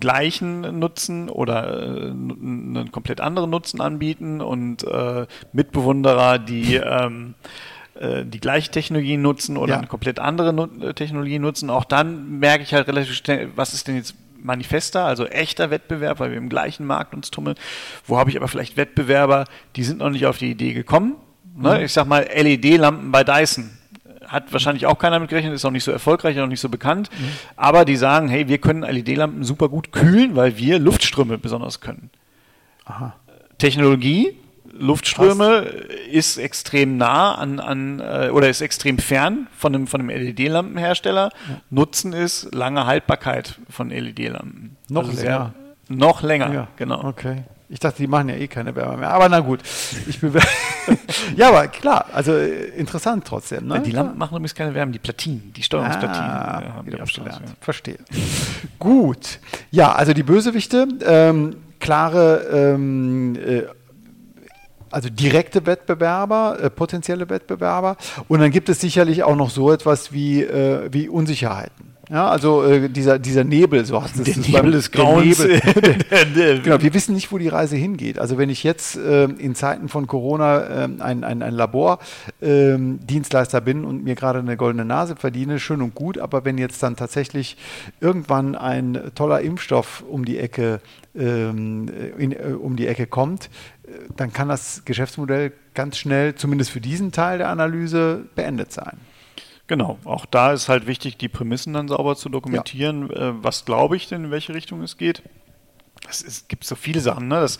gleichen 0.00 0.78
Nutzen 0.78 1.28
oder 1.28 1.82
äh, 1.82 2.10
einen 2.10 2.90
komplett 2.92 3.20
anderen 3.20 3.50
Nutzen 3.50 3.80
anbieten 3.80 4.40
und 4.40 4.84
äh, 4.84 5.26
Mitbewunderer, 5.52 6.38
die 6.38 6.76
ähm, 6.76 7.34
äh, 7.94 8.24
die 8.24 8.40
gleiche 8.40 8.70
Technologie 8.70 9.16
nutzen 9.16 9.56
oder 9.56 9.74
ja. 9.74 9.78
eine 9.78 9.86
komplett 9.86 10.18
andere 10.18 10.52
nu 10.52 10.64
äh, 10.80 10.94
Technologie 10.94 11.38
nutzen. 11.38 11.70
Auch 11.70 11.84
dann 11.84 12.38
merke 12.38 12.64
ich 12.64 12.74
halt 12.74 12.88
relativ 12.88 13.14
schnell, 13.14 13.50
was 13.54 13.74
ist 13.74 13.88
denn 13.88 13.96
jetzt 13.96 14.14
manifester, 14.42 15.04
also 15.04 15.26
echter 15.26 15.70
Wettbewerb, 15.70 16.18
weil 16.18 16.30
wir 16.30 16.38
im 16.38 16.48
gleichen 16.48 16.84
Markt 16.84 17.14
uns 17.14 17.30
tummeln. 17.30 17.56
Wo 18.06 18.18
habe 18.18 18.30
ich 18.30 18.36
aber 18.36 18.48
vielleicht 18.48 18.76
Wettbewerber, 18.76 19.44
die 19.76 19.84
sind 19.84 19.98
noch 19.98 20.10
nicht 20.10 20.26
auf 20.26 20.38
die 20.38 20.50
Idee 20.50 20.72
gekommen. 20.72 21.14
Ne? 21.56 21.78
Mhm. 21.78 21.84
Ich 21.84 21.92
sag 21.92 22.06
mal 22.06 22.26
LED-Lampen 22.34 23.12
bei 23.12 23.24
Dyson 23.24 23.70
hat 24.26 24.52
wahrscheinlich 24.52 24.86
auch 24.86 24.98
keiner 24.98 25.18
mit 25.18 25.28
gerechnet, 25.28 25.54
ist 25.54 25.64
auch 25.64 25.70
nicht 25.70 25.84
so 25.84 25.92
erfolgreich, 25.92 26.38
auch 26.40 26.46
nicht 26.46 26.60
so 26.60 26.68
bekannt. 26.68 27.10
Mhm. 27.18 27.28
Aber 27.56 27.84
die 27.84 27.96
sagen, 27.96 28.28
hey, 28.28 28.48
wir 28.48 28.58
können 28.58 28.82
LED-Lampen 28.82 29.44
super 29.44 29.68
gut 29.68 29.92
kühlen, 29.92 30.36
weil 30.36 30.56
wir 30.56 30.78
Luftströme 30.78 31.38
besonders 31.38 31.80
können. 31.80 32.10
Aha. 32.84 33.14
Technologie, 33.58 34.36
Luftströme 34.72 35.66
Krass. 35.66 35.96
ist 36.10 36.38
extrem 36.38 36.96
nah 36.96 37.34
an, 37.34 37.60
an 37.60 38.00
äh, 38.00 38.30
oder 38.32 38.48
ist 38.48 38.62
extrem 38.62 38.98
fern 38.98 39.46
von 39.56 39.74
einem, 39.74 39.86
von 39.86 40.00
einem 40.00 40.10
LED-Lampenhersteller. 40.10 41.30
Ja. 41.48 41.60
Nutzen 41.70 42.12
ist 42.12 42.54
lange 42.54 42.86
Haltbarkeit 42.86 43.58
von 43.68 43.90
LED-Lampen. 43.90 44.76
Noch 44.88 45.08
also 45.08 45.22
länger. 45.22 45.54
Sehr, 45.88 45.96
noch 45.96 46.22
länger, 46.22 46.52
ja. 46.52 46.68
genau. 46.76 47.04
Okay. 47.04 47.44
Ich 47.72 47.78
dachte, 47.78 47.96
die 48.02 48.06
machen 48.06 48.28
ja 48.28 48.34
eh 48.34 48.48
keine 48.48 48.76
Wärme 48.76 48.98
mehr. 48.98 49.10
Aber 49.12 49.30
na 49.30 49.40
gut. 49.40 49.60
Ich 50.06 50.20
ja, 51.36 51.48
aber 51.48 51.68
klar, 51.68 52.04
also 52.12 52.32
äh, 52.32 52.66
interessant 52.76 53.24
trotzdem. 53.26 53.66
Ne? 53.66 53.80
Die 53.80 53.92
Lampen 53.92 54.18
machen 54.18 54.34
übrigens 54.34 54.54
keine 54.54 54.74
Wärme, 54.74 54.92
die 54.92 54.98
Platinen, 54.98 55.54
die 55.56 55.62
Steuerungsplatinen. 55.62 56.30
Ah, 56.30 56.74
haben 56.76 56.86
wieder 56.86 57.00
was 57.00 57.14
gelernt. 57.14 57.56
Verstehe. 57.60 57.96
gut. 58.78 59.38
Ja, 59.70 59.92
also 59.92 60.12
die 60.12 60.22
Bösewichte, 60.22 60.86
ähm, 61.02 61.56
klare, 61.80 62.46
ähm, 62.52 63.36
äh, 63.36 63.62
also 64.90 65.08
direkte 65.08 65.64
Wettbewerber, 65.64 66.58
äh, 66.60 66.68
potenzielle 66.68 67.30
Wettbewerber. 67.30 67.96
Und 68.28 68.40
dann 68.40 68.50
gibt 68.50 68.68
es 68.68 68.82
sicherlich 68.82 69.22
auch 69.22 69.36
noch 69.36 69.48
so 69.48 69.72
etwas 69.72 70.12
wie, 70.12 70.42
äh, 70.42 70.92
wie 70.92 71.08
Unsicherheiten. 71.08 71.91
Ja, 72.12 72.28
also 72.28 72.62
äh, 72.62 72.88
dieser, 72.90 73.18
dieser 73.18 73.42
Nebel, 73.42 73.86
so 73.86 74.02
heißt 74.02 74.18
es. 74.18 74.24
Der 74.24 74.36
Nebel 74.36 74.72
des 74.72 74.90
Grauens. 74.90 75.38
genau, 75.38 76.82
wir 76.82 76.92
wissen 76.92 77.14
nicht, 77.14 77.32
wo 77.32 77.38
die 77.38 77.48
Reise 77.48 77.76
hingeht. 77.76 78.18
Also 78.18 78.36
wenn 78.36 78.50
ich 78.50 78.64
jetzt 78.64 78.98
äh, 78.98 79.24
in 79.24 79.54
Zeiten 79.54 79.88
von 79.88 80.06
Corona 80.06 80.60
äh, 80.60 80.88
ein, 80.98 81.24
ein, 81.24 81.42
ein 81.42 81.54
Labordienstleister 81.54 83.58
ähm, 83.58 83.64
bin 83.64 83.86
und 83.86 84.04
mir 84.04 84.14
gerade 84.14 84.40
eine 84.40 84.58
goldene 84.58 84.84
Nase 84.84 85.16
verdiene, 85.16 85.58
schön 85.58 85.80
und 85.80 85.94
gut, 85.94 86.18
aber 86.18 86.44
wenn 86.44 86.58
jetzt 86.58 86.82
dann 86.82 86.96
tatsächlich 86.96 87.56
irgendwann 88.02 88.56
ein 88.56 89.12
toller 89.14 89.40
Impfstoff 89.40 90.04
um 90.06 90.26
die 90.26 90.36
Ecke, 90.36 90.80
ähm, 91.16 91.88
in, 92.18 92.32
äh, 92.32 92.52
um 92.52 92.76
die 92.76 92.88
Ecke 92.88 93.06
kommt, 93.06 93.48
äh, 93.86 93.92
dann 94.18 94.34
kann 94.34 94.50
das 94.50 94.82
Geschäftsmodell 94.84 95.54
ganz 95.72 95.96
schnell, 95.96 96.34
zumindest 96.34 96.72
für 96.72 96.82
diesen 96.82 97.10
Teil 97.10 97.38
der 97.38 97.48
Analyse, 97.48 98.26
beendet 98.34 98.70
sein. 98.70 98.98
Genau, 99.68 99.98
auch 100.04 100.26
da 100.26 100.52
ist 100.52 100.68
halt 100.68 100.86
wichtig, 100.86 101.16
die 101.16 101.28
Prämissen 101.28 101.72
dann 101.72 101.88
sauber 101.88 102.16
zu 102.16 102.28
dokumentieren. 102.28 103.08
Ja. 103.08 103.30
Äh, 103.30 103.34
was 103.42 103.64
glaube 103.64 103.96
ich 103.96 104.08
denn, 104.08 104.24
in 104.24 104.30
welche 104.30 104.54
Richtung 104.54 104.82
es 104.82 104.96
geht? 104.96 105.22
Es, 106.08 106.48
gibt 106.48 106.64
so 106.64 106.74
viele 106.74 107.00
Sachen. 107.00 107.28
Ne? 107.28 107.40
Das, 107.40 107.58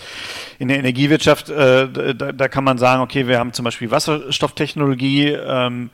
in 0.59 0.69
der 0.69 0.79
Energiewirtschaft, 0.79 1.49
äh, 1.49 1.89
da, 2.15 2.33
da, 2.33 2.49
kann 2.49 2.65
man 2.65 2.77
sagen, 2.77 3.03
okay, 3.03 3.29
wir 3.29 3.39
haben 3.39 3.53
zum 3.53 3.65
Beispiel 3.65 3.91
Wasserstofftechnologie. 3.91 5.29
Ähm, 5.29 5.91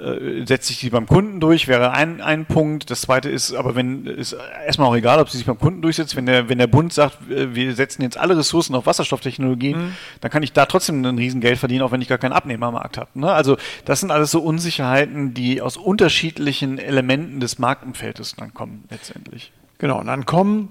äh, 0.00 0.46
setzt 0.46 0.68
sich 0.68 0.80
die 0.80 0.90
beim 0.90 1.06
Kunden 1.06 1.40
durch, 1.40 1.68
wäre 1.68 1.92
ein, 1.92 2.20
ein 2.20 2.46
Punkt. 2.46 2.90
Das 2.90 3.02
zweite 3.02 3.28
ist, 3.28 3.54
aber 3.54 3.74
wenn, 3.74 4.06
ist 4.06 4.36
erstmal 4.66 4.88
auch 4.88 4.96
egal, 4.96 5.20
ob 5.20 5.28
sie 5.28 5.38
sich 5.38 5.46
beim 5.46 5.58
Kunden 5.58 5.82
durchsetzt, 5.82 6.16
wenn 6.16 6.26
der, 6.26 6.48
wenn 6.48 6.58
der 6.58 6.66
Bund 6.66 6.92
sagt, 6.92 7.30
äh, 7.30 7.54
wir 7.54 7.74
setzen 7.74 8.02
jetzt 8.02 8.16
alle 8.16 8.36
Ressourcen 8.36 8.74
auf 8.74 8.86
Wasserstofftechnologie, 8.86 9.74
mhm. 9.74 9.92
dann 10.20 10.30
kann 10.30 10.42
ich 10.42 10.52
da 10.52 10.66
trotzdem 10.66 11.04
ein 11.04 11.18
Riesengeld 11.18 11.58
verdienen, 11.58 11.82
auch 11.82 11.92
wenn 11.92 12.00
ich 12.00 12.08
gar 12.08 12.18
keinen 12.18 12.32
Abnehmermarkt 12.32 12.98
habe. 12.98 13.10
Ne? 13.14 13.30
Also 13.30 13.56
das 13.84 14.00
sind 14.00 14.10
alles 14.10 14.30
so 14.30 14.40
Unsicherheiten, 14.40 15.34
die 15.34 15.60
aus 15.60 15.76
unterschiedlichen 15.76 16.78
Elementen 16.78 17.40
des 17.40 17.58
Marktumfeldes 17.58 18.36
dann 18.36 18.54
kommen, 18.54 18.84
letztendlich. 18.90 19.52
Genau, 19.78 19.98
und 20.00 20.06
dann 20.06 20.26
kommen 20.26 20.70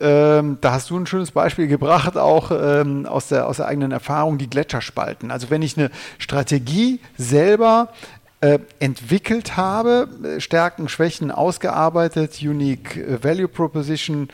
ähm, 0.00 0.58
da 0.60 0.72
hast 0.72 0.90
du 0.90 0.96
ein 0.96 1.06
schönes 1.06 1.32
Beispiel 1.32 1.66
gebracht, 1.66 2.16
auch 2.16 2.52
ähm, 2.52 3.04
aus, 3.06 3.28
der, 3.28 3.48
aus 3.48 3.56
der 3.56 3.66
eigenen 3.66 3.90
Erfahrung, 3.90 4.38
die 4.38 4.48
Gletscherspalten. 4.48 5.32
Also 5.32 5.50
wenn 5.50 5.60
ich 5.60 5.76
eine 5.76 5.90
Strategie 6.18 7.00
selber 7.16 7.88
äh, 8.40 8.60
entwickelt 8.78 9.56
habe, 9.56 10.08
äh, 10.22 10.40
Stärken, 10.40 10.88
Schwächen 10.88 11.30
ausgearbeitet, 11.30 12.38
Unique 12.40 12.96
äh, 12.96 13.22
Value 13.22 13.48
Proposition 13.48 14.28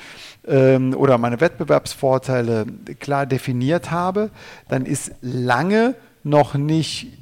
ähm, 0.47 0.95
oder 0.95 1.17
meine 1.17 1.41
Wettbewerbsvorteile 1.41 2.67
klar 3.01 3.25
definiert 3.25 3.91
habe, 3.91 4.31
dann 4.69 4.85
ist 4.85 5.13
lange 5.23 5.95
noch 6.23 6.55
nicht 6.55 7.13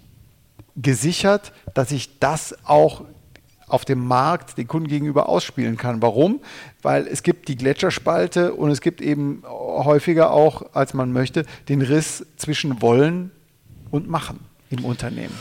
gesichert, 0.76 1.52
dass 1.74 1.92
ich 1.92 2.18
das 2.18 2.56
auch 2.64 3.04
auf 3.68 3.84
dem 3.84 4.04
Markt 4.04 4.58
den 4.58 4.66
Kunden 4.66 4.88
gegenüber 4.88 5.28
ausspielen 5.28 5.76
kann. 5.76 6.02
Warum? 6.02 6.40
Weil 6.82 7.06
es 7.06 7.22
gibt 7.22 7.48
die 7.48 7.56
Gletscherspalte 7.56 8.54
und 8.54 8.70
es 8.70 8.80
gibt 8.80 9.00
eben 9.00 9.44
häufiger 9.46 10.30
auch, 10.30 10.74
als 10.74 10.94
man 10.94 11.12
möchte, 11.12 11.46
den 11.68 11.80
Riss 11.80 12.26
zwischen 12.36 12.82
Wollen 12.82 13.30
und 13.90 14.08
Machen 14.10 14.40
im 14.68 14.84
Unternehmen. 14.84 15.34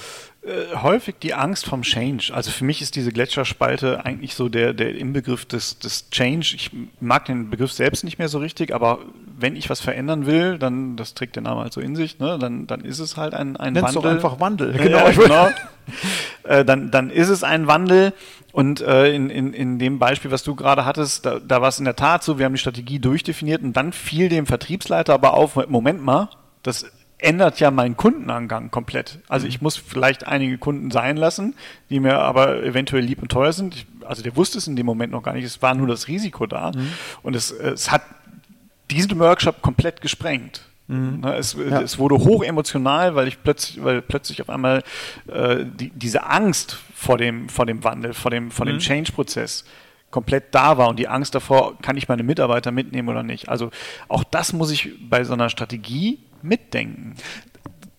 Äh, 0.43 0.75
häufig 0.77 1.15
die 1.21 1.35
Angst 1.35 1.65
vom 1.65 1.83
Change. 1.83 2.33
Also 2.33 2.49
für 2.49 2.65
mich 2.65 2.81
ist 2.81 2.95
diese 2.95 3.11
Gletscherspalte 3.11 4.03
eigentlich 4.05 4.33
so 4.33 4.49
der, 4.49 4.73
der 4.73 4.95
Inbegriff 4.95 5.45
des, 5.45 5.77
des 5.77 6.09
Change. 6.09 6.53
Ich 6.55 6.71
mag 6.99 7.25
den 7.25 7.51
Begriff 7.51 7.71
selbst 7.71 8.03
nicht 8.03 8.17
mehr 8.17 8.27
so 8.27 8.39
richtig, 8.39 8.73
aber 8.73 8.99
wenn 9.37 9.55
ich 9.55 9.69
was 9.69 9.81
verändern 9.81 10.25
will, 10.25 10.57
dann, 10.57 10.95
das 10.95 11.13
trägt 11.13 11.35
der 11.35 11.43
Name 11.43 11.61
halt 11.61 11.73
so 11.73 11.79
in 11.79 11.95
sich, 11.95 12.17
ne, 12.17 12.39
dann, 12.39 12.65
dann 12.65 12.81
ist 12.81 12.97
es 12.97 13.17
halt 13.17 13.35
ein, 13.35 13.55
ein 13.55 13.73
Nenn's 13.73 13.89
Wandel. 13.89 14.01
doch 14.01 14.09
einfach 14.09 14.39
Wandel. 14.39 14.73
Genau, 14.73 14.97
ja, 14.97 15.11
genau. 15.11 15.49
äh, 16.43 16.65
dann, 16.65 16.89
dann 16.89 17.11
ist 17.11 17.29
es 17.29 17.43
ein 17.43 17.67
Wandel. 17.67 18.13
Und 18.51 18.81
äh, 18.81 19.13
in, 19.13 19.29
in, 19.29 19.53
in 19.53 19.77
dem 19.77 19.99
Beispiel, 19.99 20.31
was 20.31 20.41
du 20.41 20.55
gerade 20.55 20.85
hattest, 20.85 21.23
da, 21.23 21.39
da 21.39 21.61
war 21.61 21.69
es 21.69 21.77
in 21.77 21.85
der 21.85 21.95
Tat 21.95 22.23
so, 22.23 22.39
wir 22.39 22.45
haben 22.45 22.53
die 22.53 22.59
Strategie 22.59 22.97
durchdefiniert 22.97 23.61
und 23.61 23.73
dann 23.73 23.93
fiel 23.93 24.27
dem 24.27 24.47
Vertriebsleiter 24.47 25.13
aber 25.13 25.35
auf, 25.35 25.55
Moment 25.67 26.01
mal, 26.03 26.29
das 26.63 26.85
ändert 27.21 27.59
ja 27.59 27.71
meinen 27.71 27.95
Kundenangang 27.95 28.71
komplett. 28.71 29.19
Also 29.27 29.47
ich 29.47 29.61
muss 29.61 29.77
vielleicht 29.77 30.27
einige 30.27 30.57
Kunden 30.57 30.91
sein 30.91 31.17
lassen, 31.17 31.55
die 31.89 31.99
mir 31.99 32.19
aber 32.19 32.63
eventuell 32.63 33.03
lieb 33.03 33.21
und 33.21 33.31
teuer 33.31 33.53
sind. 33.53 33.75
Ich, 33.75 33.85
also 34.05 34.23
der 34.23 34.35
wusste 34.35 34.57
es 34.57 34.67
in 34.67 34.75
dem 34.75 34.85
Moment 34.85 35.11
noch 35.11 35.23
gar 35.23 35.33
nicht. 35.33 35.45
Es 35.45 35.61
war 35.61 35.75
nur 35.75 35.87
das 35.87 36.07
Risiko 36.07 36.47
da. 36.47 36.71
Mhm. 36.71 36.91
Und 37.21 37.35
es, 37.35 37.51
es 37.51 37.91
hat 37.91 38.01
diesen 38.89 39.17
Workshop 39.19 39.61
komplett 39.61 40.01
gesprengt. 40.01 40.61
Mhm. 40.87 41.21
Ne, 41.21 41.35
es, 41.35 41.53
ja. 41.53 41.81
es, 41.81 41.99
wurde 41.99 42.15
hoch 42.15 42.43
emotional, 42.43 43.15
weil 43.15 43.27
ich 43.27 43.41
plötzlich, 43.41 43.83
weil 43.83 44.01
plötzlich 44.01 44.41
auf 44.41 44.49
einmal 44.49 44.83
äh, 45.27 45.63
die, 45.63 45.91
diese 45.91 46.25
Angst 46.25 46.77
vor 46.95 47.17
dem, 47.17 47.47
vor 47.49 47.65
dem 47.65 47.83
Wandel, 47.83 48.13
vor 48.13 48.31
dem, 48.31 48.51
vor 48.51 48.65
dem 48.65 48.75
mhm. 48.75 48.79
Change-Prozess 48.79 49.63
komplett 50.09 50.53
da 50.53 50.77
war 50.77 50.89
und 50.89 50.99
die 50.99 51.07
Angst 51.07 51.33
davor, 51.33 51.77
kann 51.81 51.95
ich 51.95 52.09
meine 52.09 52.23
Mitarbeiter 52.23 52.71
mitnehmen 52.71 53.07
oder 53.07 53.23
nicht. 53.23 53.47
Also 53.47 53.71
auch 54.09 54.25
das 54.25 54.51
muss 54.51 54.69
ich 54.69 54.89
bei 55.09 55.23
so 55.23 55.33
einer 55.33 55.49
Strategie 55.49 56.19
mitdenken. 56.43 57.15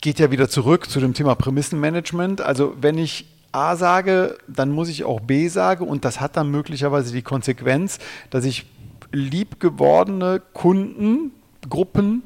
Geht 0.00 0.18
ja 0.18 0.30
wieder 0.30 0.48
zurück 0.48 0.90
zu 0.90 1.00
dem 1.00 1.14
Thema 1.14 1.34
Prämissenmanagement. 1.34 2.40
Also 2.40 2.74
wenn 2.80 2.98
ich 2.98 3.26
A 3.52 3.76
sage, 3.76 4.38
dann 4.48 4.70
muss 4.70 4.88
ich 4.88 5.04
auch 5.04 5.20
B 5.20 5.48
sagen 5.48 5.86
und 5.86 6.04
das 6.04 6.20
hat 6.20 6.36
dann 6.36 6.50
möglicherweise 6.50 7.12
die 7.12 7.22
Konsequenz, 7.22 7.98
dass 8.30 8.44
ich 8.44 8.66
liebgewordene 9.12 10.40
Kundengruppen, 10.54 12.22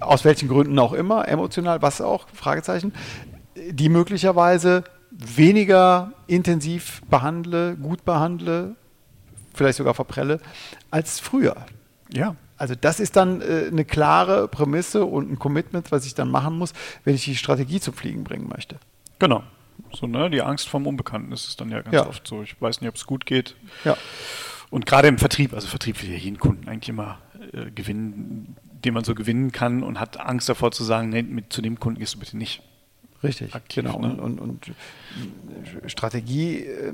aus 0.00 0.24
welchen 0.24 0.48
Gründen 0.48 0.78
auch 0.78 0.94
immer, 0.94 1.28
emotional, 1.28 1.82
was 1.82 2.00
auch, 2.00 2.26
Fragezeichen, 2.32 2.92
die 3.70 3.88
möglicherweise 3.88 4.84
weniger 5.10 6.12
intensiv 6.26 7.02
behandle, 7.08 7.76
gut 7.76 8.04
behandle, 8.04 8.76
vielleicht 9.54 9.78
sogar 9.78 9.94
verprelle, 9.94 10.40
als 10.90 11.20
früher. 11.20 11.56
Ja. 12.12 12.34
Also 12.56 12.74
das 12.74 13.00
ist 13.00 13.16
dann 13.16 13.40
äh, 13.40 13.66
eine 13.70 13.84
klare 13.84 14.48
Prämisse 14.48 15.04
und 15.04 15.30
ein 15.30 15.38
Commitment, 15.38 15.92
was 15.92 16.06
ich 16.06 16.14
dann 16.14 16.30
machen 16.30 16.58
muss, 16.58 16.72
wenn 17.04 17.14
ich 17.14 17.24
die 17.24 17.36
Strategie 17.36 17.80
zum 17.80 17.94
Fliegen 17.94 18.24
bringen 18.24 18.48
möchte. 18.48 18.76
Genau. 19.18 19.42
So, 19.92 20.06
ne? 20.06 20.30
Die 20.30 20.42
Angst 20.42 20.68
vom 20.68 20.86
Unbekannten 20.86 21.32
ist 21.32 21.48
es 21.48 21.56
dann 21.56 21.70
ja 21.70 21.82
ganz 21.82 21.94
ja. 21.94 22.06
oft 22.06 22.26
so. 22.26 22.42
Ich 22.42 22.60
weiß 22.60 22.80
nicht, 22.80 22.88
ob 22.88 22.96
es 22.96 23.06
gut 23.06 23.26
geht. 23.26 23.56
Ja. 23.84 23.96
Und 24.70 24.86
gerade 24.86 25.08
im 25.08 25.18
Vertrieb, 25.18 25.52
also 25.52 25.68
Vertrieb 25.68 26.02
will 26.02 26.10
ja 26.10 26.16
jeden 26.16 26.38
Kunden 26.38 26.68
eigentlich 26.68 26.88
immer 26.88 27.18
äh, 27.52 27.70
gewinnen, 27.70 28.56
den 28.84 28.94
man 28.94 29.04
so 29.04 29.14
gewinnen 29.14 29.52
kann 29.52 29.82
und 29.82 30.00
hat 30.00 30.18
Angst 30.18 30.48
davor 30.48 30.72
zu 30.72 30.82
sagen, 30.82 31.10
nee, 31.10 31.22
mit, 31.22 31.52
zu 31.52 31.62
dem 31.62 31.78
Kunden 31.78 32.00
gehst 32.00 32.14
du 32.14 32.18
bitte 32.18 32.36
nicht. 32.36 32.62
Richtig, 33.22 33.54
aktiv, 33.54 33.84
genau. 33.84 33.98
Ne? 33.98 34.08
Und, 34.20 34.40
und, 34.40 34.68
und, 34.68 35.90
Strategie 35.90 36.60
äh, 36.60 36.92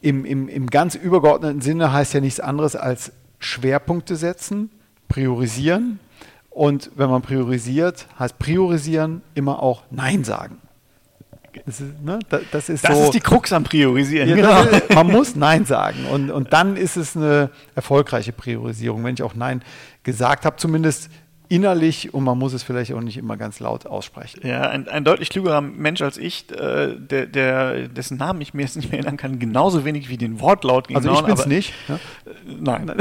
im, 0.00 0.24
im, 0.24 0.48
im 0.48 0.66
ganz 0.68 0.94
übergeordneten 0.94 1.60
Sinne 1.60 1.92
heißt 1.92 2.14
ja 2.14 2.20
nichts 2.20 2.40
anderes 2.40 2.76
als 2.76 3.12
Schwerpunkte 3.40 4.14
setzen, 4.14 4.70
priorisieren. 5.08 5.98
Und 6.50 6.90
wenn 6.94 7.10
man 7.10 7.22
priorisiert, 7.22 8.06
heißt 8.18 8.38
priorisieren 8.38 9.22
immer 9.34 9.62
auch 9.62 9.82
Nein 9.90 10.24
sagen. 10.24 10.58
Das 11.66 11.80
ist, 11.80 12.00
ne, 12.02 12.18
das 12.52 12.68
ist, 12.68 12.84
das 12.84 12.96
so, 12.96 13.04
ist 13.04 13.14
die 13.14 13.20
Krux 13.20 13.52
am 13.52 13.64
Priorisieren. 13.64 14.28
Ja, 14.28 14.36
genau. 14.36 14.62
ist, 14.62 14.94
man 14.94 15.06
muss 15.08 15.34
Nein 15.34 15.64
sagen. 15.64 16.06
Und, 16.06 16.30
und 16.30 16.52
dann 16.52 16.76
ist 16.76 16.96
es 16.96 17.16
eine 17.16 17.50
erfolgreiche 17.74 18.32
Priorisierung, 18.32 19.02
wenn 19.02 19.14
ich 19.14 19.22
auch 19.22 19.34
Nein 19.34 19.62
gesagt 20.04 20.44
habe, 20.44 20.56
zumindest 20.56 21.10
innerlich 21.50 22.14
und 22.14 22.24
man 22.24 22.38
muss 22.38 22.54
es 22.54 22.62
vielleicht 22.62 22.92
auch 22.94 23.00
nicht 23.00 23.16
immer 23.16 23.36
ganz 23.36 23.60
laut 23.60 23.84
aussprechen. 23.84 24.40
Ja, 24.46 24.62
ein, 24.62 24.88
ein 24.88 25.04
deutlich 25.04 25.28
klügerer 25.30 25.60
Mensch 25.60 26.00
als 26.00 26.16
ich, 26.16 26.50
äh, 26.52 26.94
der, 26.96 27.26
der, 27.26 27.88
dessen 27.88 28.16
Namen 28.18 28.40
ich 28.40 28.54
mir 28.54 28.62
jetzt 28.62 28.76
nicht 28.76 28.90
mehr 28.90 29.00
erinnern 29.00 29.16
kann, 29.16 29.40
genauso 29.40 29.84
wenig 29.84 30.08
wie 30.08 30.16
den 30.16 30.40
Wortlaut. 30.40 30.94
Also 30.94 31.12
ich 31.12 31.22
bin 31.22 31.34
es 31.34 31.46
nicht. 31.46 31.74
Ne? 31.88 31.98
Nein. 32.60 32.92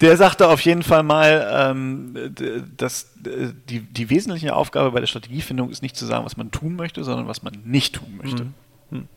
der 0.00 0.16
sagte 0.16 0.48
auf 0.48 0.60
jeden 0.60 0.84
Fall 0.84 1.02
mal, 1.02 1.68
ähm, 1.68 2.34
dass 2.76 3.12
die, 3.16 3.80
die 3.80 4.10
wesentliche 4.10 4.54
Aufgabe 4.54 4.92
bei 4.92 5.00
der 5.00 5.08
Strategiefindung 5.08 5.70
ist 5.70 5.82
nicht 5.82 5.96
zu 5.96 6.06
sagen, 6.06 6.24
was 6.24 6.36
man 6.36 6.52
tun 6.52 6.76
möchte, 6.76 7.02
sondern 7.02 7.26
was 7.26 7.42
man 7.42 7.54
nicht 7.64 7.96
tun 7.96 8.20
möchte. 8.22 8.44
Mhm. 8.90 9.08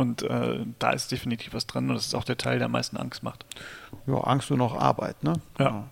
Und 0.00 0.22
äh, 0.22 0.60
da 0.78 0.90
ist 0.92 1.12
definitiv 1.12 1.52
was 1.52 1.66
dran 1.66 1.88
und 1.90 1.94
das 1.94 2.06
ist 2.06 2.14
auch 2.14 2.24
der 2.24 2.38
Teil, 2.38 2.58
der 2.58 2.66
am 2.66 2.72
meisten 2.72 2.96
Angst 2.96 3.22
macht. 3.22 3.44
Ja, 4.06 4.14
Angst 4.14 4.50
und 4.50 4.58
noch 4.58 4.74
Arbeit, 4.74 5.22
ne? 5.22 5.34
Ja. 5.58 5.84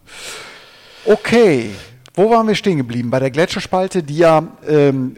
Okay, 1.04 1.70
wo 2.14 2.30
waren 2.30 2.48
wir 2.48 2.54
stehen 2.54 2.78
geblieben? 2.78 3.10
Bei 3.10 3.20
der 3.20 3.30
Gletscherspalte, 3.30 4.02
die 4.02 4.16
ja 4.16 4.42
ähm, 4.66 5.16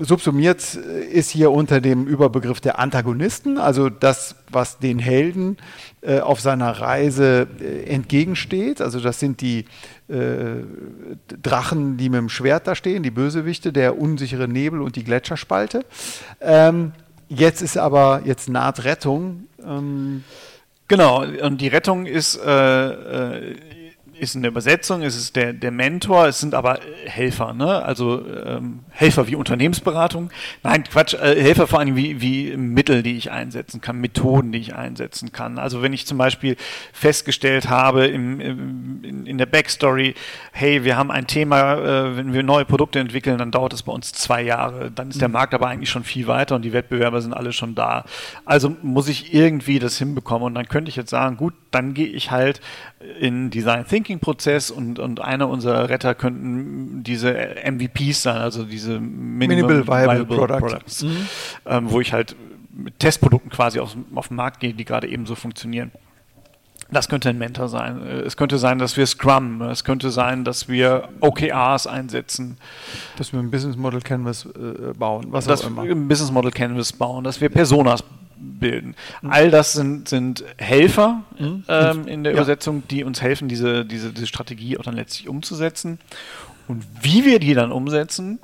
subsumiert 0.00 0.74
ist 0.74 1.30
hier 1.30 1.50
unter 1.50 1.80
dem 1.80 2.06
Überbegriff 2.06 2.60
der 2.60 2.78
Antagonisten, 2.78 3.56
also 3.56 3.88
das, 3.88 4.36
was 4.50 4.78
den 4.78 4.98
Helden 4.98 5.56
äh, 6.02 6.20
auf 6.20 6.40
seiner 6.40 6.70
Reise 6.70 7.46
äh, 7.60 7.84
entgegensteht. 7.84 8.80
Also 8.80 9.00
das 9.00 9.20
sind 9.20 9.40
die 9.40 9.64
äh, 10.08 10.64
Drachen, 11.42 11.96
die 11.96 12.10
mit 12.10 12.18
dem 12.18 12.28
Schwert 12.28 12.66
da 12.66 12.74
stehen, 12.74 13.02
die 13.02 13.10
Bösewichte, 13.10 13.72
der 13.72 13.98
unsichere 13.98 14.48
Nebel 14.48 14.82
und 14.82 14.96
die 14.96 15.04
Gletscherspalte. 15.04 15.84
Ähm, 16.40 16.92
jetzt 17.28 17.62
ist 17.62 17.76
aber, 17.76 18.22
jetzt 18.24 18.48
naht 18.48 18.84
Rettung. 18.84 19.44
Ähm, 19.64 20.24
Genau, 20.86 21.22
und 21.24 21.60
die 21.60 21.68
Rettung 21.68 22.04
ist 22.04 22.36
äh, 22.36 22.88
äh, 22.88 23.56
ist 24.24 24.36
eine 24.36 24.48
Übersetzung, 24.48 25.02
es 25.02 25.16
ist 25.16 25.36
der, 25.36 25.52
der 25.52 25.70
Mentor, 25.70 26.26
es 26.26 26.40
sind 26.40 26.54
aber 26.54 26.80
Helfer, 27.04 27.52
ne? 27.54 27.82
also 27.82 28.24
ähm, 28.26 28.80
Helfer 28.90 29.28
wie 29.28 29.36
Unternehmensberatung. 29.36 30.30
Nein, 30.62 30.84
Quatsch, 30.84 31.14
äh, 31.14 31.40
Helfer 31.40 31.66
vor 31.66 31.78
allem 31.78 31.96
wie, 31.96 32.20
wie 32.20 32.56
Mittel, 32.56 33.02
die 33.02 33.16
ich 33.16 33.30
einsetzen 33.30 33.80
kann, 33.80 34.00
Methoden, 34.00 34.52
die 34.52 34.58
ich 34.58 34.74
einsetzen 34.74 35.32
kann. 35.32 35.58
Also 35.58 35.82
wenn 35.82 35.92
ich 35.92 36.06
zum 36.06 36.18
Beispiel 36.18 36.56
festgestellt 36.92 37.68
habe 37.68 38.06
im, 38.06 38.40
im, 38.40 39.04
in, 39.04 39.26
in 39.26 39.38
der 39.38 39.46
Backstory, 39.46 40.14
hey, 40.52 40.84
wir 40.84 40.96
haben 40.96 41.10
ein 41.10 41.26
Thema, 41.26 41.74
äh, 41.74 42.16
wenn 42.16 42.32
wir 42.32 42.42
neue 42.42 42.64
Produkte 42.64 42.98
entwickeln, 42.98 43.38
dann 43.38 43.50
dauert 43.50 43.72
es 43.72 43.82
bei 43.82 43.92
uns 43.92 44.12
zwei 44.12 44.42
Jahre. 44.42 44.90
Dann 44.90 45.10
ist 45.10 45.20
der 45.20 45.28
mhm. 45.28 45.34
Markt 45.34 45.54
aber 45.54 45.68
eigentlich 45.68 45.90
schon 45.90 46.04
viel 46.04 46.26
weiter 46.26 46.56
und 46.56 46.62
die 46.62 46.72
Wettbewerber 46.72 47.20
sind 47.20 47.32
alle 47.32 47.52
schon 47.52 47.74
da. 47.74 48.04
Also 48.44 48.74
muss 48.82 49.08
ich 49.08 49.34
irgendwie 49.34 49.78
das 49.78 49.98
hinbekommen 49.98 50.46
und 50.46 50.54
dann 50.54 50.68
könnte 50.68 50.88
ich 50.88 50.96
jetzt 50.96 51.10
sagen, 51.10 51.36
gut, 51.36 51.54
dann 51.70 51.94
gehe 51.94 52.06
ich 52.06 52.30
halt 52.30 52.60
in 53.20 53.50
Design 53.50 53.86
Thinking 53.86 54.18
Prozess 54.18 54.70
und, 54.70 54.98
und 54.98 55.20
einer 55.20 55.48
unserer 55.48 55.88
Retter 55.88 56.14
könnten 56.14 57.02
diese 57.02 57.32
MVPs 57.64 58.22
sein, 58.22 58.36
also 58.36 58.64
diese 58.64 58.98
Minimum, 59.00 59.68
Minimal 59.68 59.86
Viable, 59.86 60.18
Viable 60.18 60.36
Product. 60.36 60.58
Products, 60.58 61.02
mhm. 61.02 61.28
ähm, 61.66 61.90
wo 61.90 62.00
ich 62.00 62.12
halt 62.12 62.34
mit 62.72 62.98
Testprodukten 62.98 63.50
quasi 63.50 63.80
auf, 63.80 63.96
auf 64.14 64.28
den 64.28 64.36
Markt 64.36 64.60
gehe, 64.60 64.74
die 64.74 64.84
gerade 64.84 65.08
eben 65.08 65.26
so 65.26 65.34
funktionieren. 65.34 65.92
Das 66.90 67.08
könnte 67.08 67.28
ein 67.30 67.38
Mentor 67.38 67.68
sein. 67.68 68.04
Äh, 68.04 68.20
es 68.20 68.36
könnte 68.36 68.58
sein, 68.58 68.78
dass 68.78 68.96
wir 68.96 69.06
Scrum, 69.06 69.62
es 69.62 69.84
könnte 69.84 70.10
sein, 70.10 70.44
dass 70.44 70.68
wir 70.68 71.08
OKRs 71.20 71.86
einsetzen. 71.86 72.58
Dass 73.16 73.32
wir 73.32 73.40
ein 73.40 73.50
Business 73.50 73.76
Model 73.76 74.00
Canvas 74.00 74.46
äh, 74.46 74.92
bauen, 74.94 75.26
was 75.30 75.46
dass 75.46 75.64
auch 75.64 75.68
immer. 75.68 75.84
wir 75.84 75.92
ein 75.92 76.08
Business 76.08 76.30
Model 76.30 76.50
Canvas 76.50 76.92
bauen, 76.92 77.24
dass 77.24 77.40
wir 77.40 77.48
Personas 77.48 78.04
bilden. 78.36 78.94
Mhm. 79.22 79.30
All 79.30 79.50
das 79.50 79.72
sind, 79.72 80.08
sind 80.08 80.44
Helfer 80.58 81.22
mhm. 81.38 81.64
ähm, 81.68 82.06
in 82.06 82.24
der 82.24 82.32
ja. 82.32 82.38
Übersetzung, 82.38 82.82
die 82.88 83.04
uns 83.04 83.22
helfen, 83.22 83.48
diese, 83.48 83.84
diese, 83.84 84.12
diese 84.12 84.26
Strategie 84.26 84.78
auch 84.78 84.82
dann 84.82 84.96
letztlich 84.96 85.28
umzusetzen. 85.28 85.98
Und 86.68 86.84
wie 87.02 87.24
wir 87.24 87.38
die 87.38 87.54
dann 87.54 87.72
umsetzen, 87.72 88.38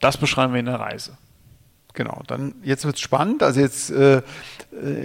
das 0.00 0.16
beschreiben 0.16 0.52
wir 0.52 0.60
in 0.60 0.66
der 0.66 0.80
Reise. 0.80 1.16
Genau, 1.96 2.22
dann 2.26 2.54
jetzt 2.62 2.84
wird 2.84 2.96
es 2.96 3.00
spannend. 3.00 3.42
Also 3.42 3.58
jetzt 3.58 3.90
äh, 3.90 4.20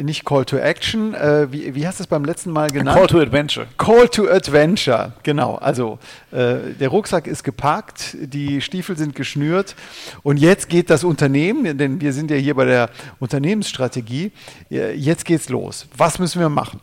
nicht 0.04 0.26
Call 0.26 0.44
to 0.44 0.58
Action. 0.58 1.14
Äh, 1.14 1.50
wie, 1.50 1.74
wie 1.74 1.88
hast 1.88 2.00
du 2.00 2.04
es 2.04 2.08
beim 2.08 2.26
letzten 2.26 2.52
Mal 2.52 2.70
genannt? 2.70 2.98
Call 2.98 3.08
to 3.08 3.20
Adventure. 3.20 3.66
Call 3.78 4.10
to 4.10 4.28
Adventure, 4.28 5.14
genau. 5.24 5.56
Also 5.56 6.00
äh, 6.32 6.74
der 6.78 6.90
Rucksack 6.90 7.28
ist 7.28 7.44
gepackt, 7.44 8.18
die 8.20 8.60
Stiefel 8.60 8.98
sind 8.98 9.16
geschnürt 9.16 9.78
und 10.22 10.36
jetzt 10.36 10.68
geht 10.68 10.90
das 10.90 11.06
Unternehmen, 11.06 11.78
denn 11.78 12.02
wir 12.02 12.12
sind 12.12 12.30
ja 12.30 12.36
hier 12.36 12.56
bei 12.56 12.66
der 12.66 12.90
Unternehmensstrategie. 13.20 14.34
Äh, 14.70 14.94
jetzt 14.94 15.24
geht's 15.24 15.48
los. 15.48 15.88
Was 15.96 16.20
müssen 16.20 16.42
wir 16.42 16.50
machen? 16.50 16.82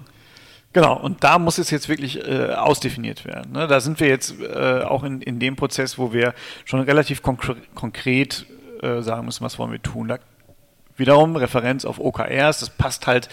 Genau, 0.73 0.99
und 0.99 1.23
da 1.23 1.39
muss 1.39 1.59
es 1.59 1.71
jetzt 1.71 1.91
wirklich 1.91 2.27
äh, 2.27 2.55
ausdefiniert 2.55 3.27
werden. 3.27 3.53
Ne? 3.53 3.67
Da 3.67 3.81
sind 3.81 4.01
wir 4.01 4.09
jetzt 4.09 4.41
äh, 4.41 4.83
auch 4.83 5.05
in, 5.05 5.21
in 5.21 5.39
dem 5.39 5.57
Prozess, 5.57 5.99
wo 5.99 6.15
wir 6.15 6.35
schon 6.65 6.81
relativ 6.81 7.21
konkre 7.21 7.57
konkret 7.75 8.47
äh, 8.83 9.03
sagen 9.03 9.25
müssen, 9.25 9.45
was 9.45 9.59
wollen 9.59 9.73
wir 9.73 9.83
tun. 9.83 10.09
Da 10.09 10.19
wiederum 10.97 11.37
Referenz 11.37 11.85
auf 11.85 12.01
OKRs, 12.01 12.61
das 12.61 12.71
passt 12.71 13.07
halt 13.07 13.29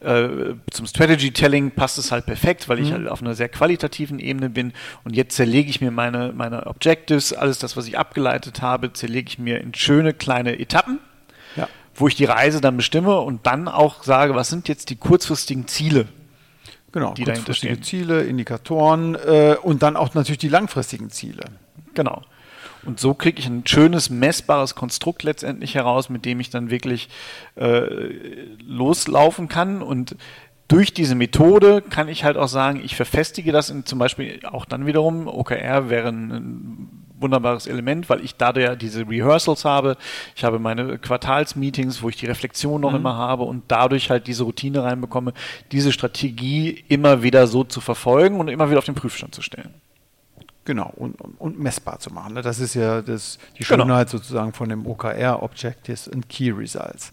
äh, 0.00 0.54
zum 0.70 0.86
Strategy 0.86 1.32
Telling 1.32 1.70
passt 1.70 1.98
es 1.98 2.10
halt 2.10 2.26
perfekt, 2.26 2.68
weil 2.68 2.78
ich 2.78 2.88
mhm. 2.88 2.94
halt 2.94 3.08
auf 3.08 3.20
einer 3.20 3.34
sehr 3.34 3.48
qualitativen 3.48 4.18
Ebene 4.18 4.48
bin 4.48 4.72
und 5.04 5.14
jetzt 5.14 5.36
zerlege 5.36 5.68
ich 5.68 5.80
mir 5.80 5.90
meine, 5.90 6.32
meine 6.34 6.66
Objectives, 6.66 7.32
alles 7.32 7.58
das, 7.58 7.76
was 7.76 7.86
ich 7.86 7.98
abgeleitet 7.98 8.62
habe, 8.62 8.92
zerlege 8.92 9.28
ich 9.28 9.38
mir 9.38 9.60
in 9.60 9.74
schöne 9.74 10.14
kleine 10.14 10.58
Etappen, 10.58 10.98
ja. 11.56 11.68
wo 11.94 12.08
ich 12.08 12.14
die 12.14 12.24
Reise 12.24 12.62
dann 12.62 12.78
bestimme 12.78 13.20
und 13.20 13.46
dann 13.46 13.68
auch 13.68 14.02
sage, 14.02 14.34
was 14.34 14.48
sind 14.48 14.68
jetzt 14.68 14.88
die 14.88 14.96
kurzfristigen 14.96 15.68
Ziele, 15.68 16.08
Genau, 16.92 17.14
die 17.14 17.24
stehen. 17.54 17.82
Ziele, 17.82 18.24
Indikatoren 18.24 19.14
äh, 19.14 19.56
und 19.62 19.82
dann 19.82 19.96
auch 19.96 20.14
natürlich 20.14 20.38
die 20.38 20.48
langfristigen 20.48 21.10
Ziele. 21.10 21.44
Genau. 21.94 22.22
Und 22.84 23.00
so 23.00 23.14
kriege 23.14 23.38
ich 23.38 23.46
ein 23.46 23.66
schönes, 23.66 24.10
messbares 24.10 24.74
Konstrukt 24.74 25.22
letztendlich 25.22 25.74
heraus, 25.74 26.08
mit 26.08 26.24
dem 26.24 26.40
ich 26.40 26.50
dann 26.50 26.70
wirklich 26.70 27.08
äh, 27.56 27.86
loslaufen 28.64 29.48
kann. 29.48 29.82
Und 29.82 30.16
durch 30.68 30.94
diese 30.94 31.14
Methode 31.14 31.82
kann 31.82 32.08
ich 32.08 32.24
halt 32.24 32.36
auch 32.36 32.48
sagen, 32.48 32.80
ich 32.84 32.96
verfestige 32.96 33.52
das 33.52 33.70
in 33.70 33.84
zum 33.86 33.98
Beispiel 33.98 34.40
auch 34.44 34.64
dann 34.64 34.86
wiederum, 34.86 35.26
OKR 35.26 35.90
wäre 35.90 36.08
ein 36.08 36.88
wunderbares 37.18 37.66
Element, 37.66 38.08
weil 38.08 38.24
ich 38.24 38.36
dadurch 38.36 38.66
ja 38.66 38.76
diese 38.76 39.06
Rehearsals 39.08 39.64
habe. 39.64 39.96
Ich 40.34 40.44
habe 40.44 40.58
meine 40.58 40.98
Quartalsmeetings, 40.98 42.02
wo 42.02 42.08
ich 42.08 42.16
die 42.16 42.26
Reflexion 42.26 42.80
noch 42.80 42.90
mhm. 42.90 42.98
immer 42.98 43.16
habe 43.16 43.44
und 43.44 43.64
dadurch 43.68 44.10
halt 44.10 44.26
diese 44.26 44.44
Routine 44.44 44.82
reinbekomme, 44.82 45.34
diese 45.72 45.92
Strategie 45.92 46.84
immer 46.88 47.22
wieder 47.22 47.46
so 47.46 47.64
zu 47.64 47.80
verfolgen 47.80 48.40
und 48.40 48.48
immer 48.48 48.70
wieder 48.70 48.78
auf 48.78 48.86
den 48.86 48.94
Prüfstand 48.94 49.34
zu 49.34 49.42
stellen. 49.42 49.74
Genau, 50.64 50.92
und, 50.96 51.14
und, 51.38 51.58
messbar 51.58 51.98
zu 52.00 52.12
machen. 52.12 52.34
Ne? 52.34 52.42
Das 52.42 52.60
ist 52.60 52.74
ja 52.74 53.00
das, 53.00 53.38
die 53.58 53.64
genau. 53.64 53.84
Schönheit 53.84 54.10
genau. 54.10 54.22
sozusagen 54.22 54.52
von 54.52 54.68
dem 54.68 54.86
OKR, 54.86 55.42
Objectives 55.42 56.08
and 56.08 56.28
Key 56.28 56.50
Results. 56.50 57.12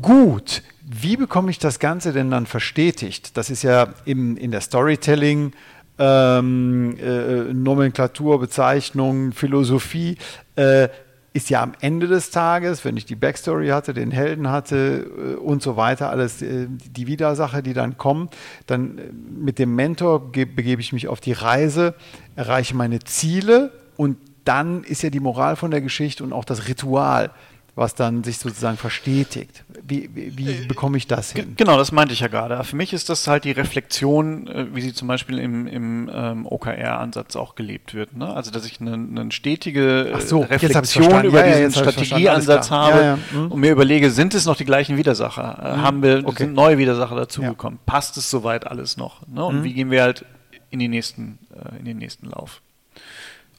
Gut, 0.00 0.62
wie 0.84 1.16
bekomme 1.16 1.50
ich 1.50 1.58
das 1.58 1.78
Ganze 1.78 2.12
denn 2.12 2.30
dann 2.30 2.46
verstetigt? 2.46 3.36
Das 3.36 3.50
ist 3.50 3.62
ja 3.62 3.94
im, 4.04 4.36
in 4.36 4.50
der 4.50 4.60
Storytelling, 4.60 5.52
ähm, 5.98 6.96
äh, 6.98 7.52
Nomenklatur, 7.52 8.40
Bezeichnung, 8.40 9.32
Philosophie 9.32 10.18
äh, 10.56 10.88
ist 11.32 11.50
ja 11.50 11.62
am 11.62 11.72
Ende 11.80 12.08
des 12.08 12.30
Tages, 12.30 12.84
wenn 12.84 12.96
ich 12.96 13.06
die 13.06 13.14
Backstory 13.14 13.68
hatte, 13.68 13.94
den 13.94 14.10
Helden 14.10 14.50
hatte 14.50 15.06
äh, 15.16 15.34
und 15.36 15.62
so 15.62 15.76
weiter, 15.76 16.10
alles 16.10 16.42
äh, 16.42 16.66
die 16.68 17.06
Widersacher, 17.06 17.62
die 17.62 17.72
dann 17.72 17.96
kommen, 17.96 18.28
dann 18.66 18.98
äh, 18.98 19.02
mit 19.12 19.58
dem 19.58 19.74
Mentor 19.74 20.32
begebe 20.32 20.80
ich 20.80 20.92
mich 20.92 21.08
auf 21.08 21.20
die 21.20 21.32
Reise, 21.32 21.94
erreiche 22.36 22.76
meine 22.76 23.00
Ziele 23.00 23.72
und 23.96 24.16
dann 24.44 24.84
ist 24.84 25.02
ja 25.02 25.10
die 25.10 25.20
Moral 25.20 25.56
von 25.56 25.70
der 25.70 25.80
Geschichte 25.80 26.24
und 26.24 26.32
auch 26.32 26.44
das 26.44 26.68
Ritual 26.68 27.30
was 27.74 27.94
dann 27.94 28.22
sich 28.22 28.36
sozusagen 28.36 28.76
verstetigt. 28.76 29.64
Wie, 29.82 30.10
wie, 30.12 30.36
wie 30.36 30.50
äh, 30.50 30.66
bekomme 30.66 30.98
ich 30.98 31.06
das 31.06 31.32
hin? 31.32 31.54
Genau, 31.56 31.78
das 31.78 31.90
meinte 31.90 32.12
ich 32.12 32.20
ja 32.20 32.28
gerade. 32.28 32.62
Für 32.64 32.76
mich 32.76 32.92
ist 32.92 33.08
das 33.08 33.26
halt 33.26 33.44
die 33.44 33.52
Reflexion, 33.52 34.46
äh, 34.46 34.66
wie 34.74 34.82
sie 34.82 34.92
zum 34.92 35.08
Beispiel 35.08 35.38
im, 35.38 35.66
im 35.66 36.10
ähm, 36.12 36.46
OKR-Ansatz 36.46 37.34
auch 37.34 37.54
gelebt 37.54 37.94
wird. 37.94 38.14
Ne? 38.14 38.28
Also, 38.28 38.50
dass 38.50 38.66
ich 38.66 38.80
eine, 38.82 38.92
eine 38.92 39.32
stetige 39.32 40.14
so, 40.18 40.40
Reflexion 40.40 41.24
über 41.24 41.46
ja, 41.46 41.56
diesen 41.56 41.72
Strategieansatz 41.72 42.70
habe 42.70 42.98
ja, 42.98 43.04
ja. 43.04 43.18
Mhm. 43.32 43.52
und 43.52 43.60
mir 43.60 43.72
überlege, 43.72 44.10
sind 44.10 44.34
es 44.34 44.44
noch 44.44 44.56
die 44.56 44.66
gleichen 44.66 44.98
Widersacher? 44.98 45.58
Äh, 45.62 45.76
mhm. 45.76 45.82
Haben 45.82 46.02
wir 46.02 46.22
okay. 46.26 46.44
sind 46.44 46.54
neue 46.54 46.76
Widersacher 46.76 47.16
dazugekommen? 47.16 47.78
Passt 47.86 48.18
es 48.18 48.28
soweit 48.28 48.66
alles 48.66 48.98
noch? 48.98 49.26
Ne? 49.28 49.42
Und 49.42 49.60
mhm. 49.60 49.64
wie 49.64 49.72
gehen 49.72 49.90
wir 49.90 50.02
halt 50.02 50.26
in, 50.68 50.78
nächsten, 50.78 51.38
äh, 51.54 51.78
in 51.78 51.86
den 51.86 51.96
nächsten 51.96 52.26
Lauf? 52.28 52.60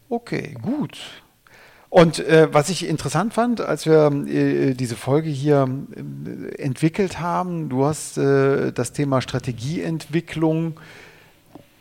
Okay, 0.07 0.55
gut. 0.61 0.99
Und 1.93 2.17
äh, 2.17 2.51
was 2.51 2.69
ich 2.69 2.89
interessant 2.89 3.35
fand, 3.35 3.61
als 3.61 3.85
wir 3.85 4.11
äh, 4.25 4.73
diese 4.73 4.95
Folge 4.95 5.29
hier 5.29 5.69
äh, 5.95 6.55
entwickelt 6.55 7.19
haben, 7.19 7.69
du 7.69 7.85
hast 7.85 8.17
äh, 8.17 8.71
das 8.71 8.93
Thema 8.93 9.21
Strategieentwicklung 9.21 10.79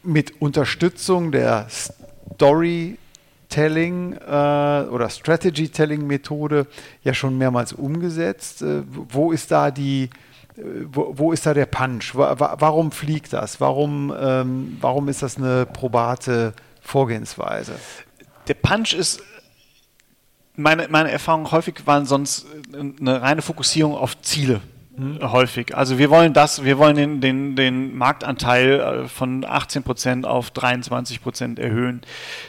mit 0.02 0.42
Unterstützung 0.42 1.32
der 1.32 1.66
Storytelling 1.70 4.12
äh, 4.12 4.84
oder 4.90 5.08
Strategy-Telling-Methode 5.08 6.66
ja 7.02 7.14
schon 7.14 7.38
mehrmals 7.38 7.72
umgesetzt. 7.72 8.60
Äh, 8.60 8.82
wo 8.86 9.32
ist 9.32 9.50
da 9.50 9.70
die 9.70 10.10
wo, 10.92 11.14
wo, 11.16 11.32
ist 11.32 11.46
da 11.46 11.54
der 11.54 11.64
Punch? 11.64 12.14
Warum 12.14 12.92
fliegt 12.92 13.32
das? 13.32 13.62
Warum, 13.62 14.12
ähm, 14.14 14.76
warum 14.82 15.08
ist 15.08 15.22
das 15.22 15.38
eine 15.38 15.64
probate 15.64 16.52
Vorgehensweise? 16.82 17.72
Der 18.48 18.54
Punch 18.54 18.92
ist 18.92 19.22
meine, 20.56 20.88
meine 20.88 21.10
Erfahrungen 21.10 21.50
häufig 21.50 21.86
waren 21.86 22.04
sonst 22.04 22.46
eine 22.72 23.22
reine 23.22 23.42
Fokussierung 23.42 23.94
auf 23.94 24.20
Ziele. 24.22 24.60
Mhm. 24.96 25.20
Häufig. 25.22 25.74
Also 25.74 25.98
wir 25.98 26.10
wollen 26.10 26.34
das, 26.34 26.64
wir 26.64 26.78
wollen 26.78 26.96
den, 26.96 27.20
den, 27.20 27.56
den 27.56 27.96
Marktanteil 27.96 28.80
äh, 28.80 29.08
von 29.08 29.44
18 29.44 29.82
Prozent 29.82 30.26
auf 30.26 30.50
23 30.50 31.22
Prozent 31.22 31.58
erhöhen. 31.58 32.02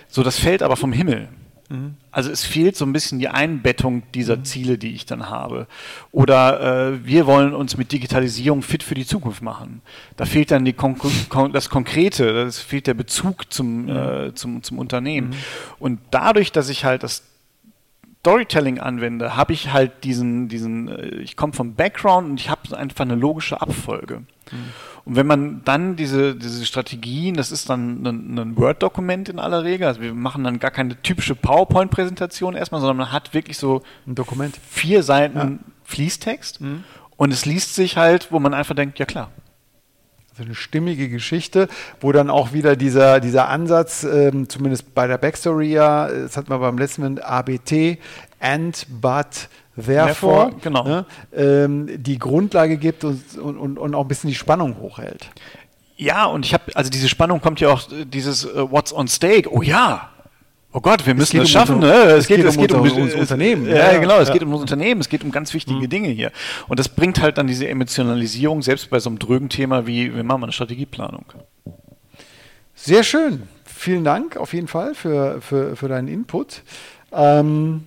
So, 0.09 0.23
das 0.23 0.39
fällt 0.39 0.61
aber 0.61 0.75
vom 0.75 0.91
Himmel. 0.91 1.29
Mhm. 1.69 1.95
Also 2.11 2.31
es 2.31 2.43
fehlt 2.43 2.75
so 2.75 2.85
ein 2.85 2.91
bisschen 2.91 3.19
die 3.19 3.29
Einbettung 3.29 4.03
dieser 4.13 4.37
mhm. 4.37 4.45
Ziele, 4.45 4.77
die 4.77 4.93
ich 4.93 5.05
dann 5.05 5.29
habe. 5.29 5.67
Oder 6.11 6.91
äh, 6.91 7.05
wir 7.05 7.25
wollen 7.25 7.53
uns 7.53 7.77
mit 7.77 7.93
Digitalisierung 7.93 8.61
fit 8.61 8.83
für 8.83 8.95
die 8.95 9.05
Zukunft 9.05 9.41
machen. 9.41 9.81
Da 10.17 10.25
fehlt 10.25 10.51
dann 10.51 10.65
die 10.65 10.73
Kon 10.73 10.97
Kon 11.29 11.53
das 11.53 11.69
Konkrete, 11.69 12.33
das 12.33 12.59
fehlt 12.59 12.87
der 12.87 12.93
Bezug 12.93 13.53
zum, 13.53 13.85
mhm. 13.85 13.89
äh, 13.89 14.33
zum, 14.35 14.63
zum 14.63 14.79
Unternehmen. 14.79 15.29
Mhm. 15.29 15.35
Und 15.79 15.99
dadurch, 16.11 16.51
dass 16.51 16.67
ich 16.67 16.83
halt 16.83 17.03
das 17.03 17.23
Storytelling 18.23 18.79
anwende, 18.79 19.35
habe 19.35 19.51
ich 19.51 19.73
halt 19.73 20.05
diesen, 20.05 20.47
diesen, 20.47 20.87
äh, 20.87 21.07
ich 21.17 21.35
komme 21.35 21.51
vom 21.51 21.75
Background 21.75 22.29
und 22.29 22.39
ich 22.39 22.49
habe 22.49 22.77
einfach 22.77 23.01
eine 23.01 23.15
logische 23.15 23.59
Abfolge. 23.59 24.19
Mhm. 24.49 24.57
Und 25.03 25.15
wenn 25.17 25.27
man 25.27 25.61
dann 25.65 25.97
diese, 25.97 26.33
diese 26.33 26.65
Strategien, 26.65 27.35
das 27.35 27.51
ist 27.51 27.69
dann 27.69 28.01
ein, 28.01 28.39
ein 28.39 28.55
Word-Dokument 28.55 29.27
in 29.27 29.39
aller 29.39 29.65
Regel, 29.65 29.87
also 29.87 29.99
wir 29.99 30.13
machen 30.13 30.45
dann 30.45 30.59
gar 30.59 30.71
keine 30.71 31.01
typische 31.01 31.35
PowerPoint-Präsentation 31.35 32.55
erstmal, 32.55 32.79
sondern 32.79 32.95
man 32.95 33.11
hat 33.11 33.33
wirklich 33.33 33.57
so 33.57 33.81
ein 34.07 34.15
Dokument. 34.15 34.57
Vier 34.69 35.03
Seiten 35.03 35.37
ja. 35.37 35.51
Fließtext 35.83 36.61
mhm. 36.61 36.85
und 37.17 37.33
es 37.33 37.45
liest 37.45 37.75
sich 37.75 37.97
halt, 37.97 38.31
wo 38.31 38.39
man 38.39 38.53
einfach 38.53 38.73
denkt, 38.73 38.99
ja 38.99 39.05
klar, 39.05 39.31
also 40.33 40.45
eine 40.45 40.55
stimmige 40.55 41.09
Geschichte, 41.09 41.67
wo 42.01 42.11
dann 42.11 42.31
auch 42.31 42.53
wieder 42.53 42.75
dieser, 42.75 43.19
dieser 43.19 43.49
Ansatz, 43.49 44.03
ähm, 44.03 44.49
zumindest 44.49 44.95
bei 44.95 45.05
der 45.05 45.19
Backstory 45.19 45.71
ja, 45.71 46.07
das 46.07 46.37
hat 46.37 46.49
man 46.49 46.59
beim 46.59 46.77
letzten 46.77 47.01
Mal 47.03 47.21
ABT, 47.21 47.99
and, 48.39 48.87
but, 48.89 49.47
therefore, 49.75 49.85
therefore 49.85 50.51
genau. 50.61 50.83
ne, 50.83 51.05
ähm, 51.35 51.87
die 52.01 52.17
Grundlage 52.17 52.77
gibt 52.77 53.03
und, 53.03 53.37
und, 53.37 53.77
und 53.77 53.93
auch 53.93 54.01
ein 54.01 54.07
bisschen 54.07 54.29
die 54.29 54.35
Spannung 54.35 54.77
hochhält. 54.79 55.29
Ja, 55.97 56.25
und 56.25 56.45
ich 56.45 56.53
habe, 56.55 56.75
also 56.75 56.89
diese 56.89 57.07
Spannung 57.07 57.39
kommt 57.39 57.59
ja 57.59 57.69
auch, 57.69 57.83
dieses 58.05 58.45
uh, 58.45 58.71
What's 58.71 58.91
on 58.91 59.07
stake, 59.07 59.47
oh 59.53 59.61
ja, 59.61 60.09
Oh 60.75 60.81
Gott, 60.81 61.05
wir 61.05 61.13
müssen 61.13 61.37
es, 61.37 61.43
es 61.43 61.51
schaffen. 61.51 61.75
Um, 61.75 61.81
ne? 61.81 61.93
es, 61.93 62.25
geht, 62.25 62.43
es 62.43 62.57
geht 62.57 62.71
um, 62.73 62.81
um, 62.81 62.91
um 62.91 63.19
Unternehmen. 63.19 63.67
Ja, 63.67 63.93
ja, 63.93 63.99
genau, 63.99 64.17
es 64.19 64.29
ja. 64.29 64.33
geht 64.33 64.43
um 64.43 64.51
das 64.51 64.61
Unternehmen, 64.61 65.01
es 65.01 65.07
geht 65.07 65.23
um 65.23 65.31
ganz 65.31 65.53
wichtige 65.53 65.79
mhm. 65.79 65.89
Dinge 65.89 66.09
hier. 66.09 66.31
Und 66.67 66.79
das 66.79 66.89
bringt 66.89 67.21
halt 67.21 67.37
dann 67.37 67.45
diese 67.45 67.67
Emotionalisierung, 67.67 68.63
selbst 68.63 68.89
bei 68.89 68.99
so 68.99 69.09
einem 69.09 69.19
drögen 69.19 69.49
Thema 69.49 69.85
wie, 69.85 70.13
wir 70.15 70.23
machen 70.23 70.43
eine 70.43 70.51
Strategieplanung. 70.51 71.25
Sehr 72.73 73.03
schön. 73.03 73.43
Vielen 73.65 74.03
Dank 74.03 74.35
auf 74.35 74.53
jeden 74.53 74.67
Fall 74.67 74.95
für, 74.95 75.41
für, 75.41 75.75
für 75.75 75.87
deinen 75.87 76.07
Input. 76.07 76.63
Ähm, 77.11 77.83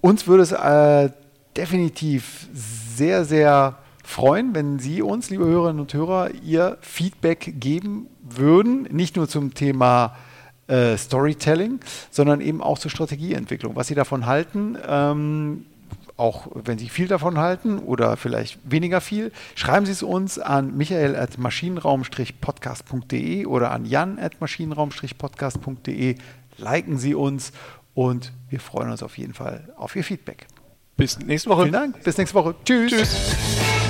uns 0.00 0.28
würde 0.28 0.44
es 0.44 0.52
äh, 0.52 1.10
definitiv 1.56 2.46
sehr, 2.52 3.24
sehr 3.24 3.78
freuen, 4.04 4.54
wenn 4.54 4.78
Sie 4.78 5.02
uns, 5.02 5.30
liebe 5.30 5.46
Hörerinnen 5.46 5.80
und 5.80 5.92
Hörer, 5.92 6.30
Ihr 6.44 6.78
Feedback 6.80 7.54
geben 7.58 8.06
würden. 8.22 8.82
Nicht 8.90 9.16
nur 9.16 9.28
zum 9.28 9.54
Thema 9.54 10.14
äh, 10.68 10.96
Storytelling, 10.96 11.80
sondern 12.10 12.40
eben 12.40 12.62
auch 12.62 12.78
zur 12.78 12.90
Strategieentwicklung. 12.90 13.76
Was 13.76 13.88
Sie 13.88 13.94
davon 13.94 14.24
halten, 14.26 14.78
ähm, 14.86 15.66
auch 16.16 16.48
wenn 16.54 16.78
Sie 16.78 16.88
viel 16.88 17.08
davon 17.08 17.36
halten 17.38 17.78
oder 17.78 18.16
vielleicht 18.16 18.60
weniger 18.64 19.00
viel, 19.00 19.32
schreiben 19.54 19.86
Sie 19.86 19.92
es 19.92 20.02
uns 20.02 20.38
an 20.38 20.76
michael 20.76 21.16
at 21.16 21.38
maschinenraum-podcast.de 21.38 23.46
oder 23.46 23.70
an 23.72 23.86
jan 23.86 24.18
at 24.18 24.40
maschinenraum-podcast.de. 24.40 26.16
Liken 26.58 26.98
Sie 26.98 27.14
uns 27.14 27.52
und 27.94 28.32
wir 28.50 28.60
freuen 28.60 28.90
uns 28.90 29.02
auf 29.02 29.16
jeden 29.18 29.34
Fall 29.34 29.72
auf 29.76 29.96
Ihr 29.96 30.04
Feedback. 30.04 30.46
Bis 30.96 31.18
nächste 31.18 31.50
Woche. 31.50 31.62
Vielen 31.62 31.72
Dank. 31.72 32.04
Bis 32.04 32.16
nächste 32.18 32.34
Woche. 32.34 32.54
Tschüss. 32.64 32.92
Tschüss. 32.92 33.81